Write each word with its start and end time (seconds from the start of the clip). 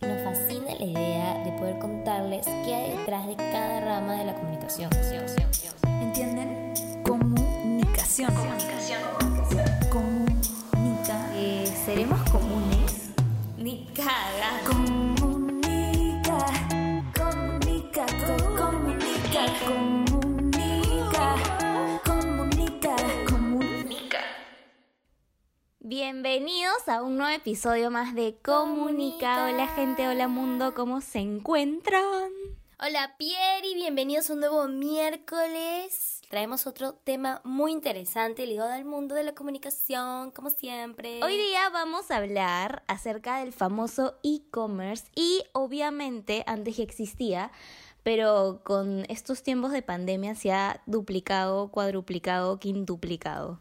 Nos 0.00 0.22
fascina 0.22 0.74
la 0.78 0.84
idea 0.84 1.42
de 1.44 1.52
poder 1.52 1.78
contarles 1.78 2.44
qué 2.64 2.74
hay 2.74 2.96
detrás 2.98 3.26
de 3.26 3.36
cada 3.36 3.80
rama 3.80 4.14
de 4.14 4.24
la 4.26 4.34
comunicación. 4.34 4.90
¿Entienden? 6.02 6.74
Comunicación. 7.04 8.32
Comunica. 9.90 11.30
Eh, 11.34 11.72
¿Seremos 11.86 12.20
comunes? 12.30 13.10
Ni 13.56 13.86
caga. 13.94 14.60
Comunica. 14.66 16.38
Comunica. 17.16 18.04
co- 18.26 18.54
Comunica. 18.56 19.46
Comunica. 19.64 20.13
Bienvenidos 25.96 26.88
a 26.88 27.04
un 27.04 27.18
nuevo 27.18 27.32
episodio 27.32 27.88
más 27.88 28.16
de 28.16 28.36
Comunica. 28.42 29.46
Hola 29.46 29.68
gente, 29.68 30.08
hola 30.08 30.26
mundo, 30.26 30.74
¿cómo 30.74 31.00
se 31.00 31.20
encuentran? 31.20 32.32
Hola 32.80 33.14
Pierre 33.16 33.64
y 33.64 33.74
bienvenidos 33.76 34.28
a 34.28 34.32
un 34.32 34.40
nuevo 34.40 34.66
miércoles. 34.66 36.20
Traemos 36.28 36.66
otro 36.66 36.94
tema 36.94 37.42
muy 37.44 37.70
interesante 37.70 38.44
ligado 38.44 38.72
al 38.72 38.84
mundo 38.84 39.14
de 39.14 39.22
la 39.22 39.36
comunicación, 39.36 40.32
como 40.32 40.50
siempre. 40.50 41.22
Hoy 41.22 41.36
día 41.36 41.70
vamos 41.70 42.10
a 42.10 42.16
hablar 42.16 42.82
acerca 42.88 43.38
del 43.38 43.52
famoso 43.52 44.18
e-commerce 44.24 45.04
y 45.14 45.44
obviamente 45.52 46.42
antes 46.48 46.76
ya 46.76 46.82
existía, 46.82 47.52
pero 48.02 48.62
con 48.64 49.06
estos 49.08 49.44
tiempos 49.44 49.70
de 49.70 49.82
pandemia 49.82 50.34
se 50.34 50.50
ha 50.50 50.82
duplicado, 50.86 51.68
cuadruplicado, 51.68 52.58
quintuplicado. 52.58 53.60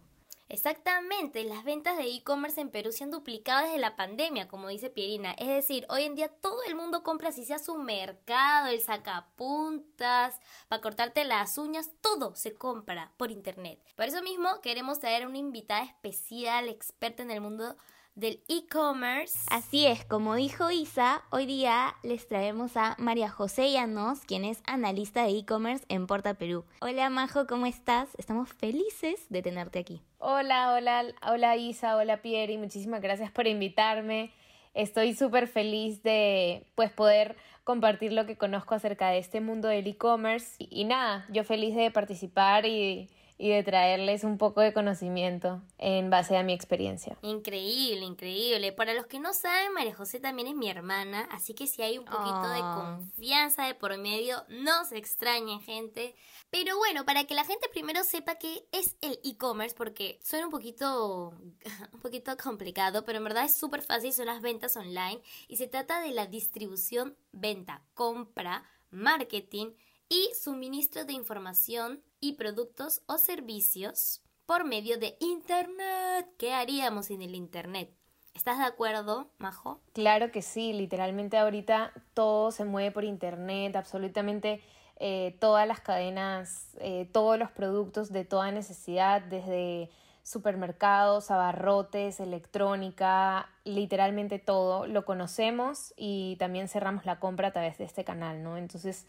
Exactamente, 0.49 1.43
las 1.45 1.63
ventas 1.63 1.97
de 1.97 2.03
e-commerce 2.03 2.61
en 2.61 2.69
Perú 2.69 2.91
se 2.91 3.03
han 3.03 3.09
duplicado 3.11 3.65
desde 3.65 3.79
la 3.79 3.95
pandemia, 3.95 4.47
como 4.47 4.67
dice 4.67 4.89
Pierina. 4.91 5.31
Es 5.31 5.47
decir, 5.47 5.85
hoy 5.89 6.03
en 6.03 6.15
día 6.15 6.27
todo 6.27 6.61
el 6.67 6.75
mundo 6.75 7.01
compra, 7.01 7.31
si 7.31 7.43
sea 7.43 7.57
su 7.57 7.75
mercado, 7.77 8.67
el 8.67 8.79
sacapuntas, 8.79 10.39
para 10.67 10.81
cortarte 10.81 11.23
las 11.23 11.57
uñas, 11.57 11.89
todo 12.01 12.35
se 12.35 12.53
compra 12.53 13.13
por 13.17 13.31
internet. 13.31 13.79
Por 13.95 14.05
eso 14.05 14.21
mismo 14.21 14.61
queremos 14.61 14.99
traer 14.99 15.25
una 15.25 15.39
invitada 15.39 15.83
especial, 15.85 16.67
experta 16.69 17.23
en 17.23 17.31
el 17.31 17.41
mundo 17.41 17.75
del 18.15 18.43
e-commerce. 18.47 19.39
Así 19.49 19.87
es, 19.87 20.05
como 20.05 20.35
dijo 20.35 20.69
Isa, 20.69 21.23
hoy 21.31 21.45
día 21.45 21.95
les 22.03 22.27
traemos 22.27 22.77
a 22.77 22.95
María 22.99 23.29
José 23.29 23.71
Llanos, 23.71 24.19
quien 24.25 24.45
es 24.45 24.61
analista 24.65 25.23
de 25.23 25.37
e-commerce 25.37 25.83
en 25.89 26.05
Porta 26.05 26.35
Perú. 26.35 26.63
Hola 26.81 27.09
Majo, 27.09 27.47
¿cómo 27.47 27.65
estás? 27.65 28.09
Estamos 28.17 28.49
felices 28.53 29.25
de 29.29 29.41
tenerte 29.41 29.79
aquí. 29.79 30.01
Hola, 30.19 30.73
hola, 30.73 31.05
hola 31.27 31.57
Isa, 31.57 31.97
hola 31.97 32.21
Pierre 32.21 32.53
y 32.53 32.57
muchísimas 32.57 33.01
gracias 33.01 33.31
por 33.31 33.47
invitarme. 33.47 34.31
Estoy 34.75 35.15
súper 35.15 35.47
feliz 35.47 36.03
de 36.03 36.67
pues 36.75 36.91
poder 36.91 37.35
compartir 37.63 38.13
lo 38.13 38.25
que 38.25 38.37
conozco 38.37 38.75
acerca 38.75 39.09
de 39.09 39.17
este 39.17 39.41
mundo 39.41 39.67
del 39.67 39.87
e-commerce 39.87 40.55
y, 40.59 40.67
y 40.69 40.83
nada, 40.85 41.25
yo 41.29 41.43
feliz 41.43 41.75
de 41.75 41.89
participar 41.89 42.65
y, 42.65 43.09
y 43.43 43.49
de 43.49 43.61
traerles 43.61 44.23
un 44.23 44.37
poco 44.37 44.61
de 44.61 44.71
conocimiento 44.71 45.61
en 45.77 46.09
base 46.09 46.37
a 46.37 46.43
mi 46.43 46.53
experiencia. 46.53 47.17
Increíble, 47.23 48.05
increíble. 48.05 48.71
Para 48.71 48.93
los 48.93 49.05
que 49.05 49.19
no 49.19 49.33
saben, 49.33 49.73
María 49.73 49.93
José 49.93 50.21
también 50.21 50.47
es 50.47 50.55
mi 50.55 50.69
hermana, 50.69 51.27
así 51.29 51.53
que 51.53 51.67
si 51.67 51.81
hay 51.81 51.97
un 51.97 52.05
poquito 52.05 52.47
de 52.49 52.61
Oh. 52.61 52.73
confianza 52.75 53.65
de 53.67 53.75
por 53.75 53.97
medio, 53.97 54.45
no 54.47 54.85
se 54.85 54.97
extrañen, 54.97 55.59
gente. 55.59 56.15
Pero 56.51 56.77
bueno, 56.77 57.03
para 57.03 57.25
que 57.25 57.35
la 57.35 57.43
gente 57.43 57.67
primero 57.67 58.05
sepa 58.05 58.35
qué 58.35 58.63
es 58.71 58.95
el 59.01 59.19
e-commerce, 59.25 59.75
porque 59.75 60.21
suena 60.23 60.45
un 60.45 60.51
poquito, 60.51 61.33
un 61.93 61.99
poquito 61.99 62.37
complicado, 62.37 63.03
pero 63.03 63.17
en 63.17 63.25
verdad 63.25 63.43
es 63.43 63.57
súper 63.57 63.81
fácil, 63.81 64.13
son 64.13 64.27
las 64.27 64.41
ventas 64.41 64.77
online 64.77 65.21
y 65.49 65.57
se 65.57 65.67
trata 65.67 65.99
de 65.99 66.11
la 66.11 66.27
distribución, 66.27 67.17
venta, 67.33 67.81
compra, 67.93 68.63
marketing 68.89 69.71
y 70.09 70.29
suministro 70.39 71.05
de 71.05 71.13
información 71.13 72.03
y 72.19 72.33
productos 72.33 73.01
o 73.05 73.17
servicios 73.17 74.21
por 74.45 74.65
medio 74.65 74.97
de 74.97 75.17
Internet. 75.19 76.27
¿Qué 76.37 76.53
haríamos 76.53 77.07
sin 77.07 77.21
el 77.21 77.35
Internet? 77.35 77.93
¿Estás 78.33 78.57
de 78.57 78.65
acuerdo, 78.65 79.29
Majo? 79.37 79.79
Claro 79.93 80.31
que 80.31 80.41
sí, 80.41 80.73
literalmente 80.73 81.37
ahorita 81.37 81.93
todo 82.13 82.51
se 82.51 82.65
mueve 82.65 82.91
por 82.91 83.03
internet, 83.03 83.75
absolutamente 83.75 84.61
eh, 84.97 85.37
todas 85.39 85.67
las 85.67 85.81
cadenas, 85.81 86.75
eh, 86.79 87.07
todos 87.11 87.37
los 87.37 87.51
productos 87.51 88.11
de 88.11 88.25
toda 88.25 88.51
necesidad, 88.51 89.21
desde 89.21 89.91
supermercados, 90.23 91.29
abarrotes, 91.29 92.19
electrónica, 92.19 93.49
literalmente 93.65 94.39
todo, 94.39 94.87
lo 94.87 95.05
conocemos 95.05 95.93
y 95.97 96.37
también 96.37 96.69
cerramos 96.69 97.05
la 97.05 97.19
compra 97.19 97.49
a 97.49 97.51
través 97.51 97.77
de 97.77 97.83
este 97.83 98.03
canal, 98.03 98.41
¿no? 98.41 98.57
Entonces 98.57 99.05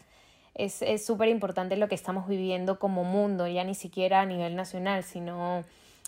es 0.55 0.81
es 0.81 1.05
súper 1.05 1.29
importante 1.29 1.77
lo 1.77 1.87
que 1.87 1.95
estamos 1.95 2.27
viviendo 2.27 2.79
como 2.79 3.03
mundo, 3.03 3.47
ya 3.47 3.63
ni 3.63 3.75
siquiera 3.75 4.21
a 4.21 4.25
nivel 4.25 4.55
nacional, 4.55 5.03
sino 5.03 5.63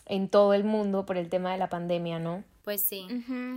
en 0.06 0.30
todo 0.30 0.53
el 0.53 0.63
mundo 0.63 1.06
por 1.06 1.18
el 1.18 1.30
tema 1.30 1.52
de 1.52 1.58
la 1.58 1.69
pandemia, 1.69 2.18
¿no? 2.19 2.44
Pues 2.63 2.81
sí, 2.81 3.08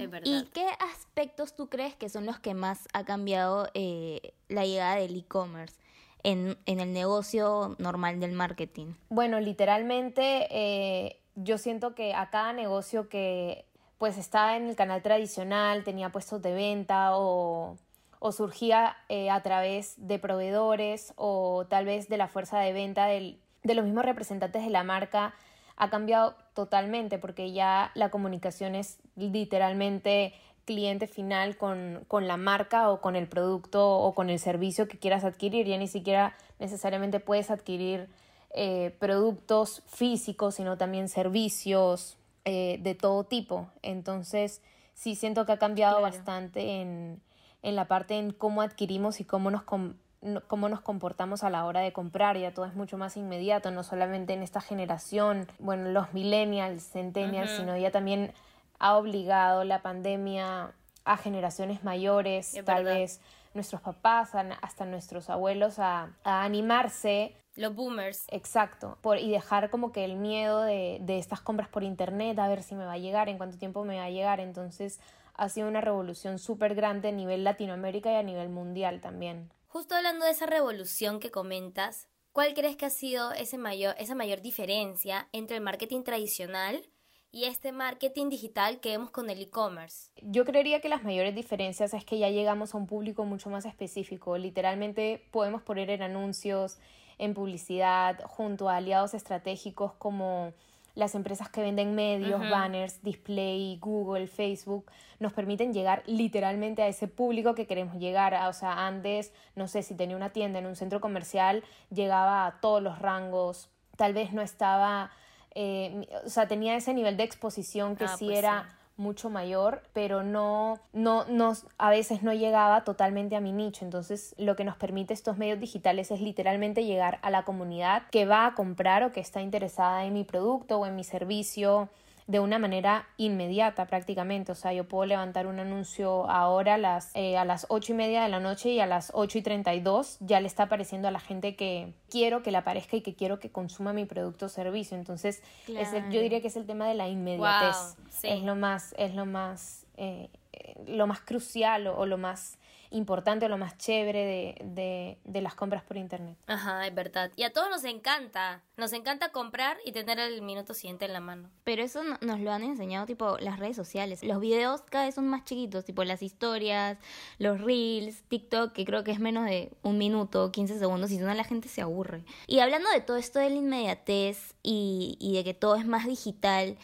es 0.00 0.10
verdad. 0.10 0.22
¿Y 0.24 0.44
qué 0.52 0.66
aspectos 0.78 1.54
tú 1.56 1.68
crees 1.68 1.96
que 1.96 2.08
son 2.08 2.26
los 2.26 2.38
que 2.38 2.54
más 2.54 2.88
ha 2.92 3.04
cambiado 3.04 3.68
eh, 3.74 4.34
la 4.48 4.64
llegada 4.64 4.96
del 4.96 5.16
e-commerce 5.16 5.74
en, 6.22 6.56
en 6.66 6.80
el 6.80 6.92
negocio 6.92 7.74
normal 7.78 8.20
del 8.20 8.32
marketing? 8.32 8.94
Bueno, 9.08 9.40
literalmente 9.40 10.46
eh, 10.50 11.20
yo 11.34 11.58
siento 11.58 11.94
que 11.94 12.14
a 12.14 12.30
cada 12.30 12.52
negocio 12.52 13.08
que 13.08 13.64
pues 13.98 14.16
estaba 14.16 14.56
en 14.56 14.68
el 14.68 14.76
canal 14.76 15.02
tradicional, 15.02 15.84
tenía 15.84 16.10
puestos 16.10 16.40
de 16.40 16.54
venta 16.54 17.16
o, 17.16 17.76
o 18.20 18.30
surgía 18.32 18.96
eh, 19.08 19.28
a 19.30 19.42
través 19.42 19.94
de 19.96 20.18
proveedores 20.20 21.12
o 21.16 21.66
tal 21.68 21.84
vez 21.86 22.08
de 22.08 22.16
la 22.18 22.28
fuerza 22.28 22.60
de 22.60 22.72
venta 22.72 23.06
del- 23.06 23.40
de 23.64 23.74
los 23.74 23.84
mismos 23.84 24.04
representantes 24.04 24.62
de 24.64 24.70
la 24.70 24.84
marca, 24.84 25.34
ha 25.76 25.90
cambiado 25.90 26.34
totalmente 26.54 27.18
porque 27.18 27.52
ya 27.52 27.90
la 27.94 28.10
comunicación 28.10 28.74
es 28.74 28.98
literalmente 29.16 30.34
cliente 30.66 31.06
final 31.06 31.56
con, 31.56 32.04
con 32.06 32.28
la 32.28 32.36
marca 32.36 32.90
o 32.90 33.00
con 33.00 33.16
el 33.16 33.26
producto 33.26 33.98
o 33.98 34.14
con 34.14 34.30
el 34.30 34.38
servicio 34.38 34.86
que 34.86 34.98
quieras 34.98 35.24
adquirir. 35.24 35.66
Ya 35.66 35.78
ni 35.78 35.88
siquiera 35.88 36.36
necesariamente 36.58 37.18
puedes 37.20 37.50
adquirir 37.50 38.08
eh, 38.52 38.94
productos 38.98 39.82
físicos, 39.86 40.56
sino 40.56 40.76
también 40.76 41.08
servicios 41.08 42.18
eh, 42.44 42.78
de 42.82 42.94
todo 42.94 43.24
tipo. 43.24 43.68
Entonces, 43.82 44.62
sí 44.94 45.14
siento 45.16 45.46
que 45.46 45.52
ha 45.52 45.58
cambiado 45.58 45.98
Claro. 45.98 46.14
bastante 46.14 46.80
en, 46.82 47.20
en 47.62 47.76
la 47.76 47.86
parte 47.86 48.18
en 48.18 48.32
cómo 48.32 48.62
adquirimos 48.62 49.20
y 49.20 49.24
cómo 49.24 49.50
nos, 49.50 49.62
cómo 49.62 50.68
nos 50.68 50.80
comportamos 50.80 51.44
a 51.44 51.50
la 51.50 51.64
hora 51.64 51.80
de 51.80 51.92
comprar. 51.92 52.36
Ya 52.36 52.52
todo 52.54 52.66
es 52.66 52.74
mucho 52.74 52.96
más 52.98 53.16
inmediato, 53.16 53.70
no 53.70 53.82
solamente 53.82 54.32
en 54.32 54.42
esta 54.42 54.60
generación, 54.60 55.46
bueno, 55.58 55.90
los 55.90 56.12
millennials, 56.12 56.90
centennials, 56.90 57.50
sino 57.52 57.76
ya 57.76 57.90
también 57.90 58.32
ha 58.78 58.96
obligado 58.96 59.64
la 59.64 59.82
pandemia 59.82 60.72
a 61.04 61.16
generaciones 61.16 61.84
mayores, 61.84 62.54
Es 62.54 62.64
tal 62.64 62.84
verdad. 62.84 63.00
vez 63.00 63.20
nuestros 63.52 63.80
papás, 63.80 64.32
hasta 64.62 64.84
nuestros 64.84 65.28
abuelos, 65.28 65.78
a, 65.78 66.10
a 66.24 66.44
animarse 66.44 67.34
Los 67.56 67.74
boomers. 67.74 68.24
Exacto, 68.28 68.96
por, 69.00 69.18
y 69.18 69.30
dejar 69.30 69.70
como 69.70 69.90
que 69.92 70.04
el 70.04 70.16
miedo 70.16 70.62
de, 70.62 70.98
de 71.00 71.18
estas 71.18 71.40
compras 71.40 71.68
por 71.68 71.82
internet, 71.82 72.38
a 72.38 72.48
ver 72.48 72.62
si 72.62 72.74
me 72.74 72.84
va 72.84 72.92
a 72.92 72.98
llegar, 72.98 73.28
en 73.28 73.38
cuánto 73.38 73.58
tiempo 73.58 73.84
me 73.84 73.96
va 73.98 74.04
a 74.04 74.10
llegar. 74.10 74.38
Entonces 74.40 75.00
ha 75.40 75.48
sido 75.48 75.68
una 75.68 75.80
revolución 75.80 76.38
súper 76.38 76.74
grande 76.74 77.08
a 77.08 77.12
nivel 77.12 77.44
Latinoamérica 77.44 78.12
y 78.12 78.16
a 78.16 78.22
nivel 78.22 78.50
mundial 78.50 79.00
también. 79.00 79.50
Justo 79.68 79.94
hablando 79.94 80.26
de 80.26 80.32
esa 80.32 80.44
revolución 80.44 81.18
que 81.18 81.30
comentas, 81.30 82.08
¿cuál 82.32 82.52
crees 82.52 82.76
que 82.76 82.84
ha 82.84 82.90
sido 82.90 83.32
ese 83.32 83.56
mayor, 83.56 83.94
esa 83.98 84.14
mayor 84.14 84.42
diferencia 84.42 85.28
entre 85.32 85.56
el 85.56 85.62
marketing 85.62 86.02
tradicional 86.02 86.86
y 87.32 87.44
este 87.44 87.72
marketing 87.72 88.28
digital 88.28 88.80
que 88.80 88.90
vemos 88.90 89.10
con 89.10 89.30
el 89.30 89.40
e-commerce? 89.40 90.10
Yo 90.20 90.44
creería 90.44 90.82
que 90.82 90.90
las 90.90 91.04
mayores 91.04 91.34
diferencias 91.34 91.94
es 91.94 92.04
que 92.04 92.18
ya 92.18 92.28
llegamos 92.28 92.74
a 92.74 92.76
un 92.76 92.86
público 92.86 93.24
mucho 93.24 93.48
más 93.48 93.64
específico. 93.64 94.36
Literalmente 94.36 95.26
podemos 95.30 95.62
poner 95.62 95.88
en 95.88 96.02
anuncios, 96.02 96.76
en 97.16 97.32
publicidad, 97.32 98.20
junto 98.26 98.68
a 98.68 98.76
aliados 98.76 99.14
estratégicos 99.14 99.94
como 99.94 100.52
las 101.00 101.14
empresas 101.16 101.48
que 101.48 101.62
venden 101.62 101.94
medios, 101.96 102.40
banners, 102.50 103.02
display, 103.02 103.78
Google, 103.80 104.28
Facebook, 104.28 104.90
nos 105.18 105.32
permiten 105.32 105.72
llegar 105.72 106.02
literalmente 106.06 106.82
a 106.82 106.88
ese 106.88 107.08
público 107.08 107.54
que 107.56 107.66
queremos 107.66 107.96
llegar. 107.96 108.34
a- 108.34 108.48
O 108.48 108.52
sea, 108.52 108.86
antes, 108.86 109.32
no 109.56 109.66
sé, 109.66 109.82
si 109.82 109.94
tenía 109.96 110.14
una 110.16 110.30
tienda 110.30 110.58
en 110.60 110.66
un 110.66 110.76
centro 110.76 111.00
comercial, 111.00 111.64
llegaba 111.90 112.46
a 112.46 112.60
todos 112.60 112.82
los 112.82 112.98
rangos, 113.00 113.70
tal 113.96 114.12
vez 114.12 114.32
no 114.32 114.42
estaba, 114.42 115.10
eh, 115.54 116.06
o 116.24 116.28
sea, 116.28 116.46
tenía 116.46 116.76
ese 116.76 116.94
nivel 116.94 117.16
de 117.16 117.24
exposición 117.24 117.96
que 117.96 118.04
Ah, 118.04 118.16
sí 118.16 118.26
pues 118.26 118.38
era 118.38 118.66
sí. 118.68 118.76
Mucho 119.00 119.30
mayor, 119.30 119.82
pero 119.92 120.22
no, 120.22 120.78
no, 120.92 121.24
no, 121.24 121.54
a 121.78 121.90
veces 121.90 122.22
no 122.22 122.32
llegaba 122.32 122.84
totalmente 122.84 123.34
a 123.34 123.40
mi 123.40 123.52
nicho. 123.52 123.84
Entonces, 123.84 124.34
lo 124.38 124.54
que 124.54 124.64
nos 124.64 124.76
permite 124.76 125.14
estos 125.14 125.38
medios 125.38 125.58
digitales 125.58 126.10
es 126.10 126.20
literalmente 126.20 126.84
llegar 126.84 127.18
a 127.22 127.30
la 127.30 127.44
comunidad 127.44 128.02
que 128.10 128.26
va 128.26 128.46
a 128.46 128.54
comprar 128.54 129.02
o 129.02 129.10
que 129.10 129.20
está 129.20 129.40
interesada 129.40 130.04
en 130.04 130.12
mi 130.12 130.24
producto 130.24 130.78
o 130.78 130.86
en 130.86 130.94
mi 130.94 131.02
servicio 131.02 131.88
de 132.30 132.38
una 132.38 132.60
manera 132.60 133.08
inmediata 133.16 133.86
prácticamente. 133.86 134.52
O 134.52 134.54
sea, 134.54 134.72
yo 134.72 134.86
puedo 134.86 135.04
levantar 135.04 135.48
un 135.48 135.58
anuncio 135.58 136.30
ahora 136.30 136.74
a 136.74 136.78
las, 136.78 137.10
eh, 137.14 137.36
a 137.36 137.44
las 137.44 137.66
8 137.70 137.92
y 137.92 137.96
media 137.96 138.22
de 138.22 138.28
la 138.28 138.38
noche 138.38 138.70
y 138.70 138.78
a 138.78 138.86
las 138.86 139.10
8 139.14 139.38
y 139.38 139.42
32 139.42 140.18
ya 140.20 140.38
le 140.40 140.46
está 140.46 140.64
apareciendo 140.64 141.08
a 141.08 141.10
la 141.10 141.18
gente 141.18 141.56
que 141.56 141.92
quiero 142.08 142.42
que 142.44 142.52
le 142.52 142.58
aparezca 142.58 142.96
y 142.96 143.00
que 143.00 143.16
quiero 143.16 143.40
que 143.40 143.50
consuma 143.50 143.92
mi 143.92 144.04
producto 144.04 144.46
o 144.46 144.48
servicio. 144.48 144.96
Entonces, 144.96 145.42
es 145.66 145.92
el- 145.92 146.08
yo 146.12 146.20
diría 146.20 146.40
que 146.40 146.46
es 146.46 146.56
el 146.56 146.66
tema 146.66 146.86
de 146.86 146.94
la 146.94 147.08
inmediatez. 147.08 147.76
Wow, 147.96 148.04
sí. 148.10 148.28
Es 148.28 148.42
lo 148.44 148.54
más, 148.54 148.94
es 148.96 149.12
lo 149.16 149.26
más, 149.26 149.84
eh, 149.96 150.30
eh, 150.52 150.74
lo 150.86 151.08
más 151.08 151.20
crucial 151.22 151.88
o, 151.88 151.98
o 151.98 152.06
lo 152.06 152.16
más 152.16 152.58
importante 152.90 153.46
o 153.46 153.48
lo 153.48 153.56
más 153.56 153.78
chévere 153.78 154.24
de, 154.24 154.56
de, 154.64 155.18
de 155.24 155.40
las 155.42 155.54
compras 155.54 155.82
por 155.84 155.96
internet. 155.96 156.36
Ajá, 156.46 156.86
es 156.86 156.94
verdad. 156.94 157.30
Y 157.36 157.44
a 157.44 157.52
todos 157.52 157.70
nos 157.70 157.84
encanta. 157.84 158.62
Nos 158.76 158.92
encanta 158.92 159.30
comprar 159.30 159.76
y 159.84 159.92
tener 159.92 160.18
el 160.18 160.42
minuto 160.42 160.74
siguiente 160.74 161.04
en 161.04 161.12
la 161.12 161.20
mano. 161.20 161.50
Pero 161.64 161.82
eso 161.82 162.02
no- 162.02 162.18
nos 162.20 162.40
lo 162.40 162.50
han 162.52 162.62
enseñado 162.64 163.06
tipo 163.06 163.38
las 163.38 163.58
redes 163.58 163.76
sociales. 163.76 164.22
Los 164.24 164.40
videos 164.40 164.82
cada 164.82 165.04
vez 165.04 165.14
son 165.14 165.28
más 165.28 165.44
chiquitos, 165.44 165.84
tipo 165.84 166.02
las 166.04 166.22
historias, 166.22 166.98
los 167.38 167.60
reels, 167.60 168.22
TikTok, 168.24 168.72
que 168.72 168.84
creo 168.84 169.04
que 169.04 169.12
es 169.12 169.20
menos 169.20 169.44
de 169.46 169.72
un 169.82 169.96
minuto, 169.98 170.50
15 170.50 170.78
segundos, 170.78 171.10
y 171.10 171.16
si 171.18 171.22
no 171.22 171.32
la 171.32 171.44
gente 171.44 171.68
se 171.68 171.82
aburre. 171.82 172.24
Y 172.46 172.58
hablando 172.60 172.90
de 172.90 173.00
todo 173.00 173.16
esto 173.18 173.38
de 173.38 173.50
la 173.50 173.56
inmediatez 173.56 174.54
y, 174.62 175.16
y 175.20 175.34
de 175.36 175.44
que 175.44 175.54
todo 175.54 175.76
es 175.76 175.86
más 175.86 176.06
digital, 176.06 176.76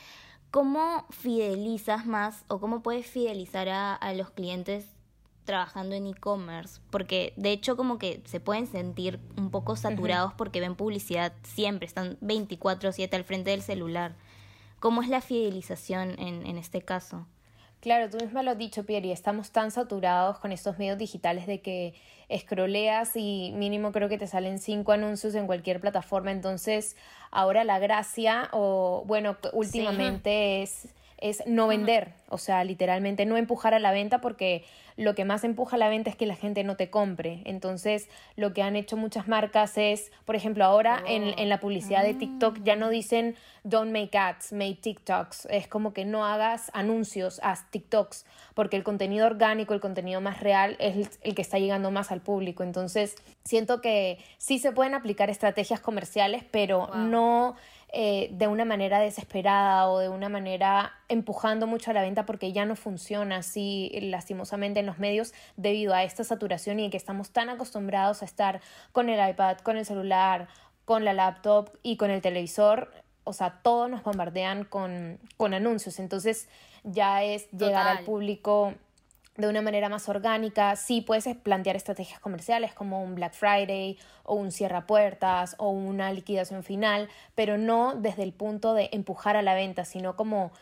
¿cómo 0.51 1.07
fidelizas 1.11 2.07
más 2.07 2.45
o 2.49 2.61
cómo 2.61 2.83
puedes 2.83 3.07
fidelizar 3.07 3.69
a, 3.69 3.95
a 3.95 4.15
los 4.15 4.31
clientes 4.31 4.87
trabajando 5.47 5.95
en 5.95 6.07
e-commerce? 6.07 6.81
Porque 6.91 7.33
de 7.37 7.53
hecho 7.53 7.79
como 7.79 7.99
que 7.99 8.21
se 8.27 8.41
pueden 8.41 8.67
sentir 8.67 9.19
un 9.39 9.51
poco 9.51 9.77
saturados 9.77 10.35
porque 10.35 10.61
ven 10.61 10.75
publicidad 10.75 11.33
siempre, 11.43 11.87
están 11.87 12.19
24/7 12.21 13.17
al 13.17 13.25
frente 13.25 13.51
del 13.51 13.63
celular. 13.63 14.15
¿Cómo 14.79 15.01
es 15.01 15.09
la 15.09 15.23
fidelización 15.23 16.19
en, 16.19 16.45
en 16.45 16.59
este 16.59 16.83
caso? 16.83 17.27
Claro, 17.81 18.11
tú 18.11 18.19
misma 18.19 18.43
lo 18.43 18.51
has 18.51 18.59
dicho, 18.59 18.85
Pierre, 18.85 19.07
y 19.07 19.13
estamos 19.13 19.53
tan 19.53 19.71
saturados 19.71 20.39
con 20.39 20.51
estos 20.51 20.79
medios 20.79 20.99
digitales 20.99 21.47
de 21.47 21.61
que 21.61 21.95
scrolleas 22.37 23.13
y 23.15 23.53
mínimo 23.55 23.93
creo 23.93 24.09
que 24.09 24.19
te 24.19 24.27
salen 24.27 24.59
cinco 24.59 24.93
anuncios 24.93 25.35
en 25.35 25.47
cualquier 25.47 25.81
plataforma. 25.81 26.33
Entonces, 26.33 26.97
ahora 27.31 27.65
la 27.65 27.79
gracia, 27.79 28.49
o 28.53 29.05
bueno, 29.07 29.37
últimamente 29.53 30.63
es, 30.63 30.89
es 31.19 31.43
no 31.47 31.67
vender, 31.67 32.13
o 32.29 32.39
sea, 32.39 32.63
literalmente 32.65 33.25
no 33.25 33.37
empujar 33.37 33.75
a 33.75 33.79
la 33.79 33.91
venta 33.91 34.21
porque 34.21 34.65
lo 34.97 35.15
que 35.15 35.25
más 35.25 35.45
empuja 35.45 35.77
a 35.77 35.79
la 35.79 35.89
venta 35.89 36.11
es 36.11 36.17
que 36.17 36.27
la 36.27 36.37
gente 36.37 36.65
no 36.65 36.77
te 36.77 36.89
compre. 36.91 37.43
Entonces, 37.45 38.09
lo 38.35 38.53
que 38.55 38.63
han 38.63 38.77
hecho 38.77 38.97
muchas 38.97 39.29
marcas 39.29 39.77
es, 39.77 40.11
por 40.25 40.37
ejemplo, 40.37 40.65
ahora 40.65 41.03
en, 41.07 41.39
en 41.39 41.49
la 41.49 41.61
publicidad 41.61 42.03
de 42.03 42.15
TikTok 42.15 42.63
ya 42.65 42.77
no 42.77 42.89
dicen 42.89 43.37
don't 43.63 43.93
make 43.93 44.17
ads, 44.17 44.53
make 44.53 44.77
TikToks. 44.81 45.47
Es 45.51 45.69
como 45.69 45.93
que 45.93 46.05
no 46.05 46.25
hagas 46.25 46.71
anuncios, 46.73 47.41
haz 47.43 47.71
TikToks, 47.71 48.25
porque 48.55 48.77
el 48.77 48.85
contenido 48.85 49.27
orgánico, 49.27 49.75
el 49.75 49.81
contenido 49.81 50.21
más 50.21 50.41
real 50.41 50.77
es 50.79 50.97
el, 50.97 51.09
el 51.23 51.35
que 51.35 51.43
está 51.43 51.59
llegando 51.59 51.91
más 51.91 52.11
al 52.11 52.21
público. 52.21 52.63
Entonces, 52.63 53.17
siento 53.45 53.81
que 53.81 54.19
sí 54.39 54.59
se 54.59 54.73
pueden 54.73 54.95
aplicar 54.95 55.29
estrategias 55.31 55.81
comerciales, 55.81 56.43
pero 56.51 56.87
Wow. 56.87 56.97
no 56.97 57.57
eh, 57.99 58.29
de 58.31 58.47
una 58.47 58.67
manera 58.67 59.01
desesperada 59.01 59.89
o 59.89 60.01
de 60.01 60.11
una 60.11 60.29
manera 60.29 60.93
empujando 61.09 61.67
mucho 61.67 61.91
a 61.91 61.95
la 61.95 62.03
venta 62.03 62.27
porque 62.27 62.53
ya 62.53 62.67
no 62.67 62.77
funciona 62.77 63.37
así 63.39 63.91
lastimosamente 64.03 64.81
en 64.81 64.85
los 64.85 64.99
medios 64.99 65.33
debido 65.57 65.95
a 65.95 66.05
esta 66.05 66.23
saturación 66.23 66.79
y 66.79 66.91
que 66.91 66.99
estamos 66.99 67.31
tan 67.31 67.49
acostumbrados 67.49 68.21
a 68.21 68.27
estar 68.27 68.61
con 68.93 69.09
el 69.09 69.31
iPad, 69.31 69.57
con 69.61 69.79
el 69.79 69.87
celular, 69.87 70.49
con 70.85 71.07
la 71.07 71.15
laptop 71.15 71.71
y 71.83 71.97
con 71.97 72.11
el 72.11 72.21
televisor. 72.21 72.93
O 73.25 73.33
sea, 73.33 73.61
todos 73.63 73.89
nos 73.89 74.03
bombardean 74.03 74.65
con, 74.65 75.19
con 75.39 75.55
anuncios. 75.55 75.99
Entonces 75.99 76.51
ya 76.85 77.25
es 77.25 77.51
llegar 77.51 77.89
al 77.89 78.05
público 78.05 78.75
de 79.37 79.49
una 79.49 79.63
manera 79.63 79.89
más 79.89 80.09
orgánica. 80.09 80.77
Sí 80.77 81.01
puedes 81.01 81.27
plantear 81.37 81.77
estrategias 81.77 82.21
comerciales 82.21 82.73
como 82.75 83.03
un 83.03 83.15
Black 83.15 83.35
Friday 83.35 83.99
o 84.25 84.35
un 84.35 84.53
cierra 84.53 84.87
puertas 84.87 85.55
o 85.59 85.71
una 85.71 86.13
liquidación 86.13 86.63
final, 86.63 87.09
pero 87.35 87.59
no 87.59 87.95
desde 87.95 88.23
el 88.23 88.33
punto 88.33 88.75
de 88.75 88.89
empujar 88.93 89.37
a 89.37 89.43
la 89.43 89.55
venta, 89.55 89.85
sino 89.85 90.17
como 90.17 90.53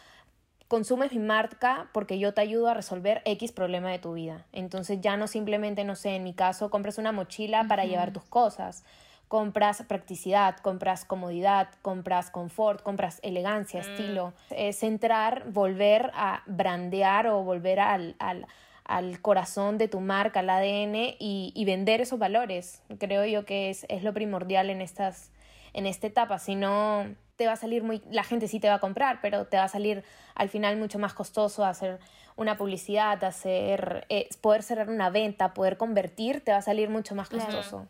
consumes 0.68 1.12
mi 1.12 1.18
marca 1.18 1.88
porque 1.92 2.18
yo 2.18 2.34
te 2.34 2.40
ayudo 2.40 2.68
a 2.68 2.74
resolver 2.74 3.22
X 3.24 3.52
problema 3.52 3.90
de 3.90 3.98
tu 3.98 4.14
vida. 4.14 4.44
Entonces 4.52 5.00
ya 5.00 5.16
no 5.16 5.26
simplemente, 5.26 5.84
no 5.84 5.94
sé, 5.94 6.16
en 6.16 6.24
mi 6.24 6.34
caso, 6.34 6.70
compras 6.70 6.98
una 6.98 7.12
mochila 7.12 7.66
para 7.68 7.84
llevar 7.84 8.12
tus 8.12 8.24
cosas. 8.24 8.84
Compras 9.28 9.82
practicidad, 9.88 10.56
compras 10.58 11.04
comodidad, 11.04 11.68
compras 11.82 12.30
confort, 12.30 12.82
compras 12.82 13.20
elegancia, 13.22 13.80
estilo. 13.80 14.32
Es 14.50 14.82
entrar, 14.82 15.44
volver 15.50 16.10
a 16.14 16.42
brandear 16.46 17.28
o 17.28 17.42
volver 17.42 17.80
al, 17.80 18.16
al, 18.18 18.46
al 18.84 19.20
corazón 19.20 19.78
de 19.78 19.88
tu 19.88 20.00
marca, 20.00 20.40
al 20.40 20.50
ADN 20.50 20.94
y, 21.18 21.52
y 21.54 21.64
vender 21.64 22.00
esos 22.00 22.18
valores. 22.18 22.82
Creo 22.98 23.24
yo 23.24 23.44
que 23.44 23.70
es, 23.70 23.86
es 23.88 24.02
lo 24.02 24.12
primordial 24.12 24.70
en 24.70 24.80
estas, 24.80 25.30
en 25.72 25.86
esta 25.86 26.06
etapa. 26.06 26.38
Si 26.38 26.54
no, 26.54 27.06
te 27.36 27.46
va 27.46 27.52
a 27.52 27.56
salir 27.56 27.82
muy, 27.82 28.02
la 28.10 28.24
gente 28.24 28.48
sí 28.48 28.60
te 28.60 28.68
va 28.68 28.74
a 28.74 28.80
comprar, 28.80 29.20
pero 29.20 29.46
te 29.46 29.56
va 29.56 29.64
a 29.64 29.68
salir 29.68 30.04
al 30.34 30.48
final 30.48 30.76
mucho 30.76 30.98
más 30.98 31.14
costoso 31.14 31.64
hacer 31.64 31.98
una 32.36 32.56
publicidad, 32.56 33.22
hacer, 33.24 34.06
eh, 34.08 34.28
poder 34.40 34.62
cerrar 34.62 34.88
una 34.88 35.10
venta, 35.10 35.54
poder 35.54 35.76
convertir, 35.76 36.42
te 36.42 36.52
va 36.52 36.58
a 36.58 36.62
salir 36.62 36.90
mucho 36.90 37.14
más 37.14 37.28
costoso. 37.28 37.86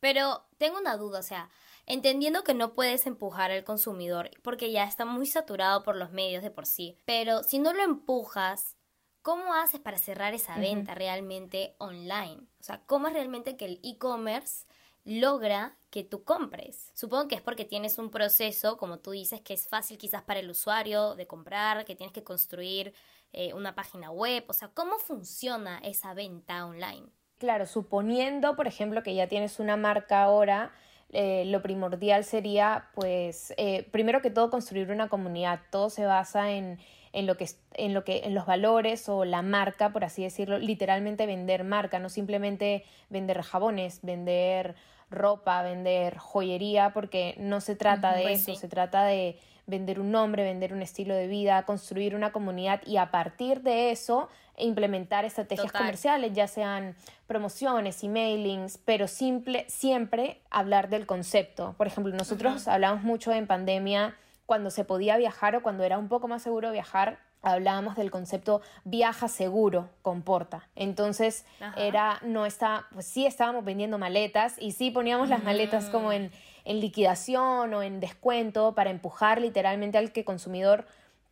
Pero 0.00 0.44
tengo 0.58 0.78
una 0.78 0.96
duda, 0.96 1.20
o 1.20 1.22
sea, 1.22 1.50
entendiendo 1.86 2.42
que 2.42 2.54
no 2.54 2.74
puedes 2.74 3.06
empujar 3.06 3.50
al 3.50 3.64
consumidor 3.64 4.30
porque 4.42 4.72
ya 4.72 4.84
está 4.84 5.04
muy 5.04 5.26
saturado 5.26 5.82
por 5.82 5.96
los 5.96 6.10
medios 6.10 6.42
de 6.42 6.50
por 6.50 6.66
sí, 6.66 6.98
pero 7.04 7.42
si 7.42 7.58
no 7.58 7.72
lo 7.72 7.82
empujas, 7.82 8.76
¿cómo 9.22 9.54
haces 9.54 9.80
para 9.80 9.98
cerrar 9.98 10.34
esa 10.34 10.56
venta 10.58 10.94
realmente 10.94 11.74
online? 11.78 12.42
O 12.60 12.62
sea, 12.62 12.82
¿cómo 12.86 13.08
es 13.08 13.12
realmente 13.12 13.56
que 13.56 13.66
el 13.66 13.80
e-commerce 13.82 14.66
logra 15.04 15.76
que 15.90 16.04
tú 16.04 16.24
compres? 16.24 16.90
Supongo 16.94 17.28
que 17.28 17.34
es 17.34 17.42
porque 17.42 17.64
tienes 17.64 17.98
un 17.98 18.10
proceso, 18.10 18.76
como 18.76 18.98
tú 18.98 19.12
dices, 19.12 19.40
que 19.40 19.54
es 19.54 19.68
fácil 19.68 19.98
quizás 19.98 20.22
para 20.22 20.40
el 20.40 20.50
usuario 20.50 21.14
de 21.14 21.26
comprar, 21.26 21.84
que 21.84 21.96
tienes 21.96 22.12
que 22.12 22.24
construir 22.24 22.94
eh, 23.32 23.54
una 23.54 23.74
página 23.74 24.10
web, 24.10 24.44
o 24.48 24.52
sea, 24.52 24.68
¿cómo 24.68 24.98
funciona 24.98 25.78
esa 25.84 26.14
venta 26.14 26.66
online? 26.66 27.06
Claro, 27.38 27.64
suponiendo, 27.66 28.56
por 28.56 28.66
ejemplo, 28.66 29.02
que 29.02 29.14
ya 29.14 29.28
tienes 29.28 29.60
una 29.60 29.76
marca 29.76 30.22
ahora, 30.22 30.72
eh, 31.12 31.44
lo 31.46 31.62
primordial 31.62 32.24
sería, 32.24 32.90
pues, 32.94 33.54
eh, 33.56 33.88
primero 33.90 34.20
que 34.20 34.30
todo, 34.30 34.50
construir 34.50 34.90
una 34.90 35.08
comunidad. 35.08 35.60
Todo 35.70 35.90
se 35.90 36.04
basa 36.04 36.50
en, 36.50 36.78
en 37.12 37.26
lo 37.26 37.36
que, 37.36 37.44
es- 37.44 37.60
en 37.74 37.94
lo 37.94 38.04
que, 38.04 38.22
en 38.24 38.34
los 38.34 38.46
valores 38.46 39.08
o 39.08 39.24
la 39.24 39.42
marca, 39.42 39.92
por 39.92 40.04
así 40.04 40.22
decirlo, 40.22 40.58
literalmente 40.58 41.26
vender 41.26 41.64
marca, 41.64 41.98
no 41.98 42.08
simplemente 42.08 42.84
vender 43.08 43.42
jabones, 43.42 44.00
vender 44.02 44.74
ropa, 45.10 45.62
vender 45.62 46.18
joyería, 46.18 46.92
porque 46.92 47.34
no 47.38 47.60
se 47.60 47.74
trata 47.74 48.14
de 48.14 48.22
pues 48.22 48.42
eso, 48.42 48.54
sí. 48.54 48.60
se 48.60 48.68
trata 48.68 49.04
de 49.04 49.36
vender 49.66 49.98
un 50.00 50.10
nombre, 50.12 50.44
vender 50.44 50.72
un 50.72 50.82
estilo 50.82 51.14
de 51.14 51.26
vida, 51.26 51.64
construir 51.64 52.14
una 52.14 52.32
comunidad 52.32 52.80
y 52.86 52.96
a 52.96 53.10
partir 53.10 53.62
de 53.62 53.90
eso 53.90 54.28
implementar 54.56 55.24
estrategias 55.24 55.68
Total. 55.68 55.82
comerciales, 55.82 56.32
ya 56.32 56.46
sean 56.46 56.94
promociones, 57.26 58.02
emailings, 58.04 58.78
pero 58.84 59.08
simple, 59.08 59.64
siempre 59.68 60.40
hablar 60.50 60.88
del 60.90 61.06
concepto. 61.06 61.74
Por 61.78 61.86
ejemplo, 61.86 62.12
nosotros 62.14 62.68
hablamos 62.68 63.02
mucho 63.02 63.32
en 63.32 63.46
pandemia 63.46 64.16
cuando 64.50 64.70
se 64.70 64.84
podía 64.84 65.16
viajar 65.16 65.54
o 65.54 65.62
cuando 65.62 65.84
era 65.84 65.96
un 65.96 66.08
poco 66.08 66.26
más 66.26 66.42
seguro 66.42 66.72
viajar, 66.72 67.20
hablábamos 67.40 67.94
del 67.94 68.10
concepto 68.10 68.62
viaja 68.82 69.28
seguro 69.28 69.90
con 70.02 70.22
Porta. 70.22 70.68
Entonces, 70.74 71.44
Ajá. 71.60 71.80
era, 71.80 72.18
no 72.24 72.46
está, 72.46 72.88
pues 72.92 73.06
sí 73.06 73.26
estábamos 73.26 73.64
vendiendo 73.64 73.96
maletas 73.96 74.56
y 74.58 74.72
sí 74.72 74.90
poníamos 74.90 75.28
las 75.28 75.44
maletas 75.44 75.84
como 75.90 76.10
en, 76.10 76.32
en 76.64 76.80
liquidación 76.80 77.72
o 77.72 77.84
en 77.84 78.00
descuento 78.00 78.74
para 78.74 78.90
empujar 78.90 79.40
literalmente 79.40 79.98
al 79.98 80.10
que 80.10 80.24
consumidor 80.24 80.84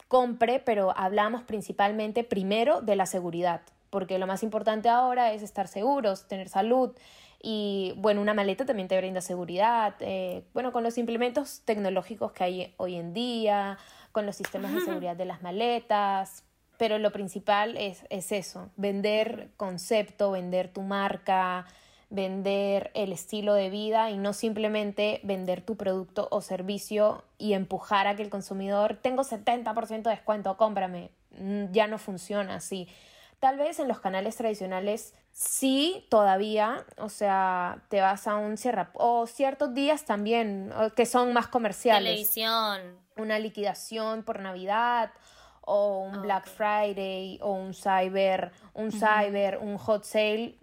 compre, 0.06 0.60
pero 0.60 0.96
hablamos 0.96 1.42
principalmente 1.42 2.22
primero 2.22 2.82
de 2.82 2.94
la 2.94 3.06
seguridad, 3.06 3.62
porque 3.90 4.20
lo 4.20 4.28
más 4.28 4.44
importante 4.44 4.88
ahora 4.88 5.32
es 5.32 5.42
estar 5.42 5.66
seguros, 5.66 6.28
tener 6.28 6.48
salud 6.48 6.92
y 7.40 7.94
bueno, 7.96 8.20
una 8.20 8.34
maleta 8.34 8.66
también 8.66 8.88
te 8.88 8.96
brinda 8.96 9.20
seguridad, 9.20 9.94
eh, 10.00 10.44
bueno, 10.54 10.72
con 10.72 10.82
los 10.82 10.98
implementos 10.98 11.62
tecnológicos 11.64 12.32
que 12.32 12.44
hay 12.44 12.74
hoy 12.78 12.96
en 12.96 13.14
día, 13.14 13.78
con 14.12 14.26
los 14.26 14.36
sistemas 14.36 14.74
de 14.74 14.80
seguridad 14.80 15.16
de 15.16 15.24
las 15.24 15.42
maletas, 15.42 16.44
pero 16.78 16.98
lo 16.98 17.12
principal 17.12 17.76
es, 17.76 18.04
es 18.10 18.32
eso, 18.32 18.70
vender 18.76 19.50
concepto, 19.56 20.32
vender 20.32 20.72
tu 20.72 20.82
marca, 20.82 21.66
vender 22.10 22.90
el 22.94 23.12
estilo 23.12 23.54
de 23.54 23.68
vida 23.70 24.10
y 24.10 24.16
no 24.16 24.32
simplemente 24.32 25.20
vender 25.22 25.60
tu 25.60 25.76
producto 25.76 26.26
o 26.30 26.40
servicio 26.40 27.24
y 27.36 27.52
empujar 27.52 28.06
a 28.06 28.16
que 28.16 28.22
el 28.22 28.30
consumidor 28.30 28.98
tengo 29.00 29.22
70% 29.22 30.02
de 30.02 30.10
descuento, 30.10 30.56
cómprame. 30.56 31.10
Mm, 31.38 31.72
Ya 31.72 31.86
no 31.86 31.98
funciona 31.98 32.54
así. 32.56 32.88
Tal 33.40 33.56
vez 33.58 33.78
en 33.78 33.88
los 33.88 34.00
canales 34.00 34.36
tradicionales 34.36 35.14
sí, 35.38 36.04
todavía, 36.10 36.84
o 36.96 37.08
sea, 37.08 37.84
te 37.90 38.00
vas 38.00 38.26
a 38.26 38.34
un 38.36 38.56
cierra 38.56 38.90
o 38.94 39.28
ciertos 39.28 39.72
días 39.72 40.04
también 40.04 40.72
que 40.96 41.06
son 41.06 41.32
más 41.32 41.46
comerciales. 41.46 42.10
Televisión. 42.10 42.98
Una 43.16 43.38
liquidación 43.38 44.24
por 44.24 44.40
Navidad 44.40 45.12
o 45.60 46.00
un 46.00 46.16
Ah, 46.16 46.18
Black. 46.22 46.48
Friday 46.48 47.38
o 47.40 47.52
un 47.52 47.72
Cyber, 47.72 48.50
un 48.74 48.90
Cyber, 48.90 49.58
un 49.58 49.78
Hot 49.78 50.02
Sale. 50.04 50.58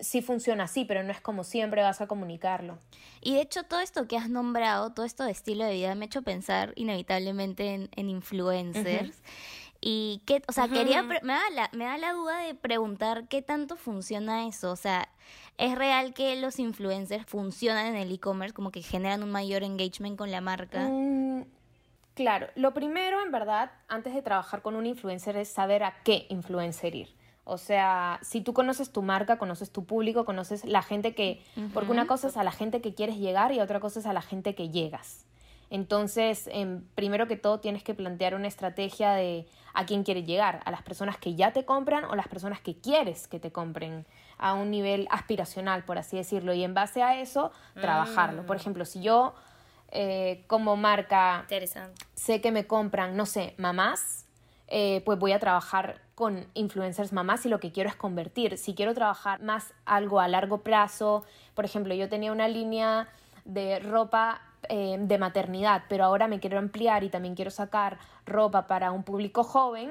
Sí 0.00 0.22
funciona 0.22 0.64
así, 0.64 0.84
pero 0.84 1.04
no 1.04 1.12
es 1.12 1.20
como 1.20 1.44
siempre 1.44 1.82
vas 1.82 2.00
a 2.00 2.08
comunicarlo. 2.08 2.78
Y 3.20 3.34
de 3.34 3.42
hecho, 3.42 3.62
todo 3.64 3.78
esto 3.80 4.08
que 4.08 4.16
has 4.16 4.28
nombrado, 4.30 4.92
todo 4.92 5.06
esto 5.06 5.22
de 5.24 5.30
estilo 5.30 5.64
de 5.66 5.74
vida, 5.74 5.94
me 5.94 6.06
ha 6.06 6.06
hecho 6.06 6.22
pensar 6.22 6.72
inevitablemente 6.76 7.74
en, 7.74 7.90
en 7.94 8.08
influencers. 8.08 9.22
Y 9.88 10.20
que, 10.26 10.42
o 10.48 10.52
sea, 10.52 10.66
quería, 10.66 11.04
me 11.04 11.20
da, 11.20 11.48
la, 11.54 11.70
me 11.72 11.84
da 11.84 11.96
la 11.96 12.12
duda 12.12 12.38
de 12.38 12.56
preguntar 12.56 13.28
qué 13.28 13.40
tanto 13.40 13.76
funciona 13.76 14.48
eso. 14.48 14.72
O 14.72 14.76
sea, 14.76 15.08
¿es 15.58 15.76
real 15.78 16.12
que 16.12 16.34
los 16.34 16.58
influencers 16.58 17.24
funcionan 17.24 17.86
en 17.86 17.94
el 17.94 18.10
e-commerce, 18.10 18.52
como 18.52 18.72
que 18.72 18.82
generan 18.82 19.22
un 19.22 19.30
mayor 19.30 19.62
engagement 19.62 20.18
con 20.18 20.32
la 20.32 20.40
marca? 20.40 20.88
Mm, 20.90 21.44
claro, 22.14 22.48
lo 22.56 22.74
primero 22.74 23.22
en 23.22 23.30
verdad, 23.30 23.70
antes 23.86 24.12
de 24.12 24.22
trabajar 24.22 24.60
con 24.60 24.74
un 24.74 24.86
influencer, 24.86 25.36
es 25.36 25.50
saber 25.50 25.84
a 25.84 25.94
qué 26.02 26.26
influencer 26.30 26.96
ir. 26.96 27.14
O 27.44 27.56
sea, 27.56 28.18
si 28.22 28.40
tú 28.40 28.54
conoces 28.54 28.90
tu 28.90 29.02
marca, 29.02 29.38
conoces 29.38 29.70
tu 29.70 29.84
público, 29.84 30.24
conoces 30.24 30.64
la 30.64 30.82
gente 30.82 31.14
que... 31.14 31.44
Porque 31.72 31.92
una 31.92 32.08
cosa 32.08 32.26
es 32.26 32.36
a 32.36 32.42
la 32.42 32.50
gente 32.50 32.80
que 32.80 32.92
quieres 32.92 33.18
llegar 33.18 33.52
y 33.52 33.60
otra 33.60 33.78
cosa 33.78 34.00
es 34.00 34.06
a 34.06 34.12
la 34.12 34.22
gente 34.22 34.56
que 34.56 34.70
llegas. 34.70 35.26
Entonces, 35.70 36.48
em, 36.52 36.84
primero 36.94 37.26
que 37.26 37.36
todo, 37.36 37.60
tienes 37.60 37.82
que 37.82 37.94
plantear 37.94 38.34
una 38.34 38.46
estrategia 38.46 39.12
de 39.12 39.46
a 39.76 39.84
quién 39.84 40.04
quieres 40.04 40.24
llegar, 40.24 40.62
a 40.64 40.70
las 40.70 40.80
personas 40.80 41.18
que 41.18 41.34
ya 41.34 41.52
te 41.52 41.66
compran 41.66 42.06
o 42.06 42.16
las 42.16 42.28
personas 42.28 42.60
que 42.60 42.76
quieres 42.80 43.28
que 43.28 43.38
te 43.38 43.52
compren 43.52 44.06
a 44.38 44.54
un 44.54 44.70
nivel 44.70 45.06
aspiracional, 45.10 45.84
por 45.84 45.98
así 45.98 46.16
decirlo, 46.16 46.54
y 46.54 46.64
en 46.64 46.72
base 46.72 47.02
a 47.02 47.20
eso, 47.20 47.52
trabajarlo. 47.78 48.46
Por 48.46 48.56
ejemplo, 48.56 48.86
si 48.86 49.02
yo 49.02 49.34
eh, 49.90 50.44
como 50.46 50.76
marca 50.76 51.46
sé 52.14 52.40
que 52.40 52.52
me 52.52 52.66
compran, 52.66 53.16
no 53.16 53.26
sé, 53.26 53.54
mamás, 53.58 54.26
eh, 54.68 55.02
pues 55.04 55.18
voy 55.18 55.32
a 55.32 55.38
trabajar 55.38 56.00
con 56.14 56.46
influencers 56.54 57.12
mamás 57.12 57.44
y 57.44 57.50
lo 57.50 57.60
que 57.60 57.70
quiero 57.70 57.90
es 57.90 57.96
convertir. 57.96 58.56
Si 58.56 58.74
quiero 58.74 58.94
trabajar 58.94 59.42
más 59.42 59.74
algo 59.84 60.20
a 60.20 60.28
largo 60.28 60.62
plazo, 60.62 61.22
por 61.54 61.66
ejemplo, 61.66 61.94
yo 61.94 62.08
tenía 62.08 62.32
una 62.32 62.48
línea 62.48 63.08
de 63.46 63.78
ropa 63.78 64.40
eh, 64.68 64.96
de 64.98 65.18
maternidad, 65.18 65.84
pero 65.88 66.04
ahora 66.04 66.28
me 66.28 66.40
quiero 66.40 66.58
ampliar 66.58 67.04
y 67.04 67.08
también 67.08 67.34
quiero 67.34 67.50
sacar 67.50 67.98
ropa 68.26 68.66
para 68.66 68.90
un 68.90 69.02
público 69.04 69.44
joven, 69.44 69.90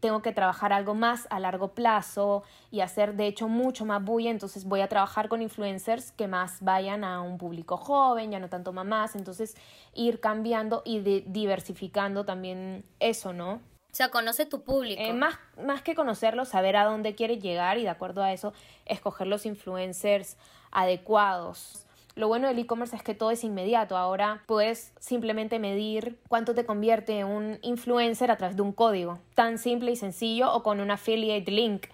tengo 0.00 0.20
que 0.20 0.32
trabajar 0.32 0.72
algo 0.72 0.94
más 0.94 1.26
a 1.30 1.40
largo 1.40 1.68
plazo 1.68 2.42
y 2.70 2.80
hacer 2.80 3.14
de 3.14 3.26
hecho 3.26 3.48
mucho 3.48 3.86
más 3.86 4.04
bulla, 4.04 4.30
entonces 4.30 4.66
voy 4.66 4.82
a 4.82 4.88
trabajar 4.88 5.28
con 5.28 5.40
influencers 5.40 6.12
que 6.12 6.28
más 6.28 6.58
vayan 6.60 7.04
a 7.04 7.22
un 7.22 7.38
público 7.38 7.78
joven, 7.78 8.30
ya 8.30 8.38
no 8.38 8.48
tanto 8.50 8.72
mamás, 8.72 9.16
entonces 9.16 9.56
ir 9.94 10.20
cambiando 10.20 10.82
y 10.84 11.00
de- 11.00 11.24
diversificando 11.26 12.24
también 12.24 12.84
eso, 13.00 13.32
¿no? 13.32 13.54
O 13.54 13.96
sea, 13.96 14.10
conoce 14.10 14.44
tu 14.44 14.62
público. 14.62 15.00
Eh, 15.00 15.14
más, 15.14 15.38
más 15.64 15.80
que 15.80 15.94
conocerlo, 15.94 16.44
saber 16.44 16.76
a 16.76 16.84
dónde 16.84 17.14
quiere 17.14 17.38
llegar 17.38 17.78
y 17.78 17.84
de 17.84 17.88
acuerdo 17.88 18.22
a 18.22 18.32
eso, 18.32 18.52
escoger 18.84 19.26
los 19.26 19.46
influencers 19.46 20.36
adecuados. 20.70 21.83
Lo 22.16 22.28
bueno 22.28 22.46
del 22.46 22.58
e-commerce 22.60 22.94
es 22.94 23.02
que 23.02 23.14
todo 23.14 23.30
es 23.32 23.42
inmediato. 23.42 23.96
Ahora 23.96 24.42
puedes 24.46 24.92
simplemente 25.00 25.58
medir 25.58 26.18
cuánto 26.28 26.54
te 26.54 26.64
convierte 26.64 27.24
un 27.24 27.58
influencer 27.62 28.30
a 28.30 28.36
través 28.36 28.54
de 28.56 28.62
un 28.62 28.72
código. 28.72 29.18
Tan 29.34 29.58
simple 29.58 29.90
y 29.90 29.96
sencillo 29.96 30.52
o 30.52 30.62
con 30.62 30.80
un 30.80 30.90
affiliate 30.92 31.50
link 31.50 31.86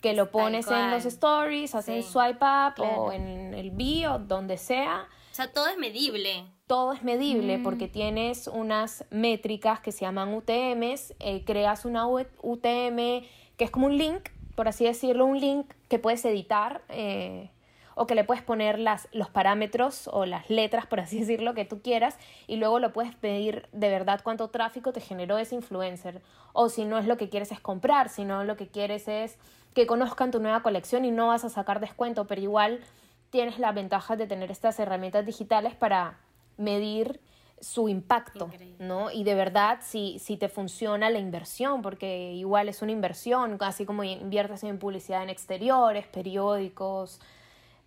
que 0.00 0.14
lo 0.14 0.30
pones 0.30 0.68
en 0.68 0.90
los 0.92 1.04
stories, 1.04 1.74
haces 1.74 2.06
Sí. 2.06 2.12
swipe 2.12 2.36
up 2.44 2.74
Claro. 2.76 3.02
o 3.02 3.12
en 3.12 3.52
el 3.52 3.70
bio, 3.72 4.18
donde 4.20 4.56
sea 4.56 5.06
O 5.32 5.34
sea, 5.34 5.52
todo 5.52 5.66
es 5.68 5.76
medible. 5.76 6.44
todo 6.66 6.92
es 6.92 7.02
medible 7.02 7.58
Mm. 7.58 7.62
porque 7.64 7.88
tienes 7.88 8.46
unas 8.46 9.04
métricas 9.10 9.80
que 9.80 9.90
se 9.92 10.02
llaman 10.04 10.32
UTMs, 10.34 11.14
eh, 11.18 11.44
creas 11.44 11.84
una 11.84 12.06
UTM 12.06 13.26
que 13.56 13.64
es 13.64 13.70
como 13.70 13.86
un 13.86 13.98
link, 13.98 14.28
por 14.54 14.68
así 14.68 14.84
decirlo, 14.84 15.26
un 15.26 15.40
link 15.40 15.66
que 15.88 15.98
puedes 15.98 16.24
editar 16.24 16.82
eh, 16.88 17.50
o 17.98 18.06
que 18.06 18.14
le 18.14 18.22
puedes 18.22 18.42
poner 18.42 18.78
las, 18.78 19.08
los 19.12 19.28
parámetros 19.28 20.08
o 20.12 20.24
las 20.24 20.48
letras, 20.48 20.86
por 20.86 21.00
así 21.00 21.18
decirlo, 21.20 21.52
que 21.54 21.64
tú 21.64 21.82
quieras 21.82 22.16
y 22.46 22.56
luego 22.56 22.78
lo 22.78 22.92
puedes 22.92 23.14
pedir 23.14 23.68
de 23.72 23.90
verdad 23.90 24.20
cuánto 24.22 24.48
tráfico 24.48 24.92
te 24.92 25.00
generó 25.00 25.36
ese 25.36 25.56
influencer. 25.56 26.22
O 26.52 26.68
si 26.68 26.84
no 26.84 26.98
es 26.98 27.06
lo 27.06 27.16
que 27.16 27.28
quieres 27.28 27.52
es 27.52 27.60
comprar, 27.60 28.08
si 28.08 28.24
no 28.24 28.44
lo 28.44 28.56
que 28.56 28.68
quieres 28.68 29.08
es 29.08 29.36
que 29.74 29.86
conozcan 29.86 30.30
tu 30.30 30.40
nueva 30.40 30.62
colección 30.62 31.04
y 31.04 31.10
no 31.10 31.28
vas 31.28 31.44
a 31.44 31.48
sacar 31.48 31.80
descuento, 31.80 32.26
pero 32.26 32.40
igual 32.40 32.80
tienes 33.30 33.58
la 33.58 33.72
ventaja 33.72 34.16
de 34.16 34.26
tener 34.26 34.50
estas 34.50 34.78
herramientas 34.78 35.26
digitales 35.26 35.74
para 35.74 36.18
medir 36.56 37.20
su 37.60 37.88
impacto, 37.88 38.46
Increíble. 38.46 38.86
¿no? 38.86 39.10
Y 39.10 39.24
de 39.24 39.34
verdad 39.34 39.80
si, 39.82 40.20
si 40.20 40.36
te 40.36 40.48
funciona 40.48 41.10
la 41.10 41.18
inversión, 41.18 41.82
porque 41.82 42.32
igual 42.32 42.68
es 42.68 42.80
una 42.82 42.92
inversión, 42.92 43.58
así 43.60 43.84
como 43.84 44.04
inviertes 44.04 44.62
en 44.62 44.78
publicidad 44.78 45.24
en 45.24 45.30
exteriores, 45.30 46.06
periódicos, 46.06 47.20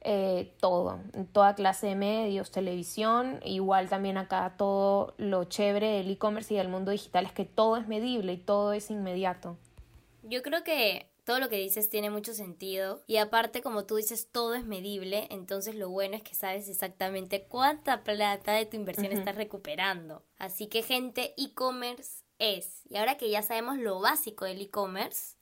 eh, 0.03 0.55
todo, 0.59 0.99
toda 1.31 1.53
clase 1.55 1.87
de 1.87 1.95
medios, 1.95 2.51
televisión, 2.51 3.39
igual 3.43 3.87
también 3.87 4.17
acá 4.17 4.55
todo 4.57 5.13
lo 5.17 5.43
chévere 5.43 5.97
del 5.97 6.09
e-commerce 6.09 6.53
y 6.53 6.57
del 6.57 6.69
mundo 6.69 6.91
digital 6.91 7.25
es 7.25 7.33
que 7.33 7.45
todo 7.45 7.77
es 7.77 7.87
medible 7.87 8.33
y 8.33 8.37
todo 8.37 8.73
es 8.73 8.89
inmediato. 8.89 9.57
Yo 10.23 10.41
creo 10.41 10.63
que 10.63 11.11
todo 11.23 11.39
lo 11.39 11.49
que 11.49 11.57
dices 11.57 11.89
tiene 11.89 12.09
mucho 12.09 12.33
sentido 12.33 13.03
y 13.05 13.17
aparte 13.17 13.61
como 13.61 13.85
tú 13.85 13.95
dices 13.95 14.29
todo 14.31 14.55
es 14.55 14.65
medible, 14.65 15.27
entonces 15.29 15.75
lo 15.75 15.89
bueno 15.89 16.15
es 16.15 16.23
que 16.23 16.33
sabes 16.33 16.67
exactamente 16.67 17.43
cuánta 17.43 18.03
plata 18.03 18.53
de 18.53 18.65
tu 18.65 18.77
inversión 18.77 19.11
estás 19.11 19.35
recuperando. 19.35 20.23
Así 20.37 20.67
que 20.67 20.81
gente, 20.81 21.35
e-commerce 21.37 22.23
es. 22.39 22.81
Y 22.89 22.97
ahora 22.97 23.17
que 23.17 23.29
ya 23.29 23.43
sabemos 23.43 23.77
lo 23.77 23.99
básico 23.99 24.45
del 24.45 24.61
e-commerce, 24.61 25.37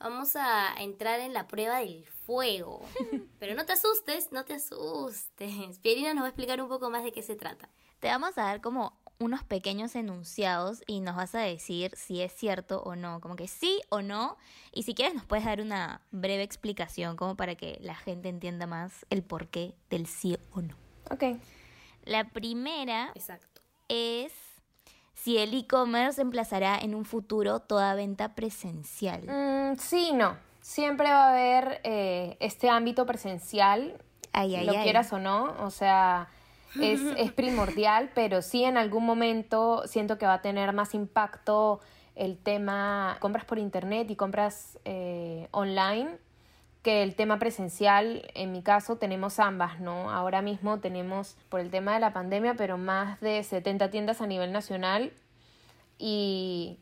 vamos 0.00 0.36
a 0.36 0.74
entrar 0.78 1.20
en 1.20 1.32
la 1.32 1.46
prueba 1.46 1.80
del 1.80 2.04
fuego. 2.26 2.82
Pero 3.38 3.54
no 3.54 3.66
te 3.66 3.72
asustes, 3.72 4.32
no 4.32 4.44
te 4.44 4.54
asustes. 4.54 5.78
Pierina 5.80 6.14
nos 6.14 6.22
va 6.22 6.26
a 6.26 6.30
explicar 6.30 6.60
un 6.60 6.68
poco 6.68 6.90
más 6.90 7.04
de 7.04 7.12
qué 7.12 7.22
se 7.22 7.36
trata. 7.36 7.68
Te 8.00 8.08
vamos 8.08 8.38
a 8.38 8.42
dar 8.42 8.60
como 8.60 8.96
unos 9.18 9.42
pequeños 9.42 9.96
enunciados 9.96 10.82
y 10.86 11.00
nos 11.00 11.16
vas 11.16 11.34
a 11.34 11.40
decir 11.40 11.92
si 11.96 12.22
es 12.22 12.32
cierto 12.32 12.82
o 12.82 12.94
no, 12.94 13.20
como 13.20 13.34
que 13.34 13.48
sí 13.48 13.80
o 13.88 14.02
no. 14.02 14.36
Y 14.72 14.84
si 14.84 14.94
quieres 14.94 15.14
nos 15.14 15.24
puedes 15.24 15.44
dar 15.44 15.60
una 15.60 16.02
breve 16.10 16.44
explicación 16.44 17.16
como 17.16 17.36
para 17.36 17.56
que 17.56 17.78
la 17.80 17.96
gente 17.96 18.28
entienda 18.28 18.66
más 18.66 19.04
el 19.10 19.22
porqué 19.22 19.74
del 19.90 20.06
sí 20.06 20.38
o 20.52 20.62
no. 20.62 20.76
Ok. 21.10 21.40
La 22.04 22.30
primera 22.30 23.10
Exacto. 23.14 23.60
es 23.88 24.32
si 25.22 25.38
el 25.38 25.52
e-commerce 25.54 26.20
emplazará 26.20 26.78
en 26.78 26.94
un 26.94 27.04
futuro 27.04 27.60
toda 27.60 27.94
venta 27.94 28.34
presencial. 28.34 29.22
Mm, 29.26 29.76
sí, 29.78 30.12
no. 30.12 30.36
Siempre 30.60 31.08
va 31.10 31.26
a 31.26 31.30
haber 31.30 31.80
eh, 31.84 32.36
este 32.40 32.68
ámbito 32.70 33.06
presencial, 33.06 33.96
Ay, 34.32 34.54
ay, 34.54 34.66
lo 34.66 34.72
ay. 34.72 34.82
quieras 34.82 35.12
o 35.12 35.18
no. 35.18 35.54
O 35.64 35.70
sea, 35.70 36.28
es, 36.80 37.00
es 37.16 37.32
primordial, 37.32 38.10
pero 38.14 38.42
sí 38.42 38.64
en 38.64 38.76
algún 38.76 39.04
momento 39.04 39.82
siento 39.86 40.18
que 40.18 40.26
va 40.26 40.34
a 40.34 40.42
tener 40.42 40.72
más 40.72 40.94
impacto 40.94 41.80
el 42.14 42.36
tema 42.36 43.16
compras 43.20 43.44
por 43.44 43.58
internet 43.58 44.10
y 44.10 44.16
compras 44.16 44.78
eh, 44.84 45.48
online 45.52 46.18
que 46.82 47.02
el 47.02 47.14
tema 47.14 47.38
presencial, 47.38 48.30
en 48.34 48.52
mi 48.52 48.62
caso 48.62 48.96
tenemos 48.96 49.38
ambas, 49.40 49.80
¿no? 49.80 50.10
Ahora 50.10 50.42
mismo 50.42 50.78
tenemos, 50.78 51.36
por 51.48 51.60
el 51.60 51.70
tema 51.70 51.94
de 51.94 52.00
la 52.00 52.12
pandemia, 52.12 52.54
pero 52.54 52.78
más 52.78 53.20
de 53.20 53.42
70 53.42 53.90
tiendas 53.90 54.20
a 54.20 54.26
nivel 54.26 54.52
nacional 54.52 55.12
y 55.98 56.78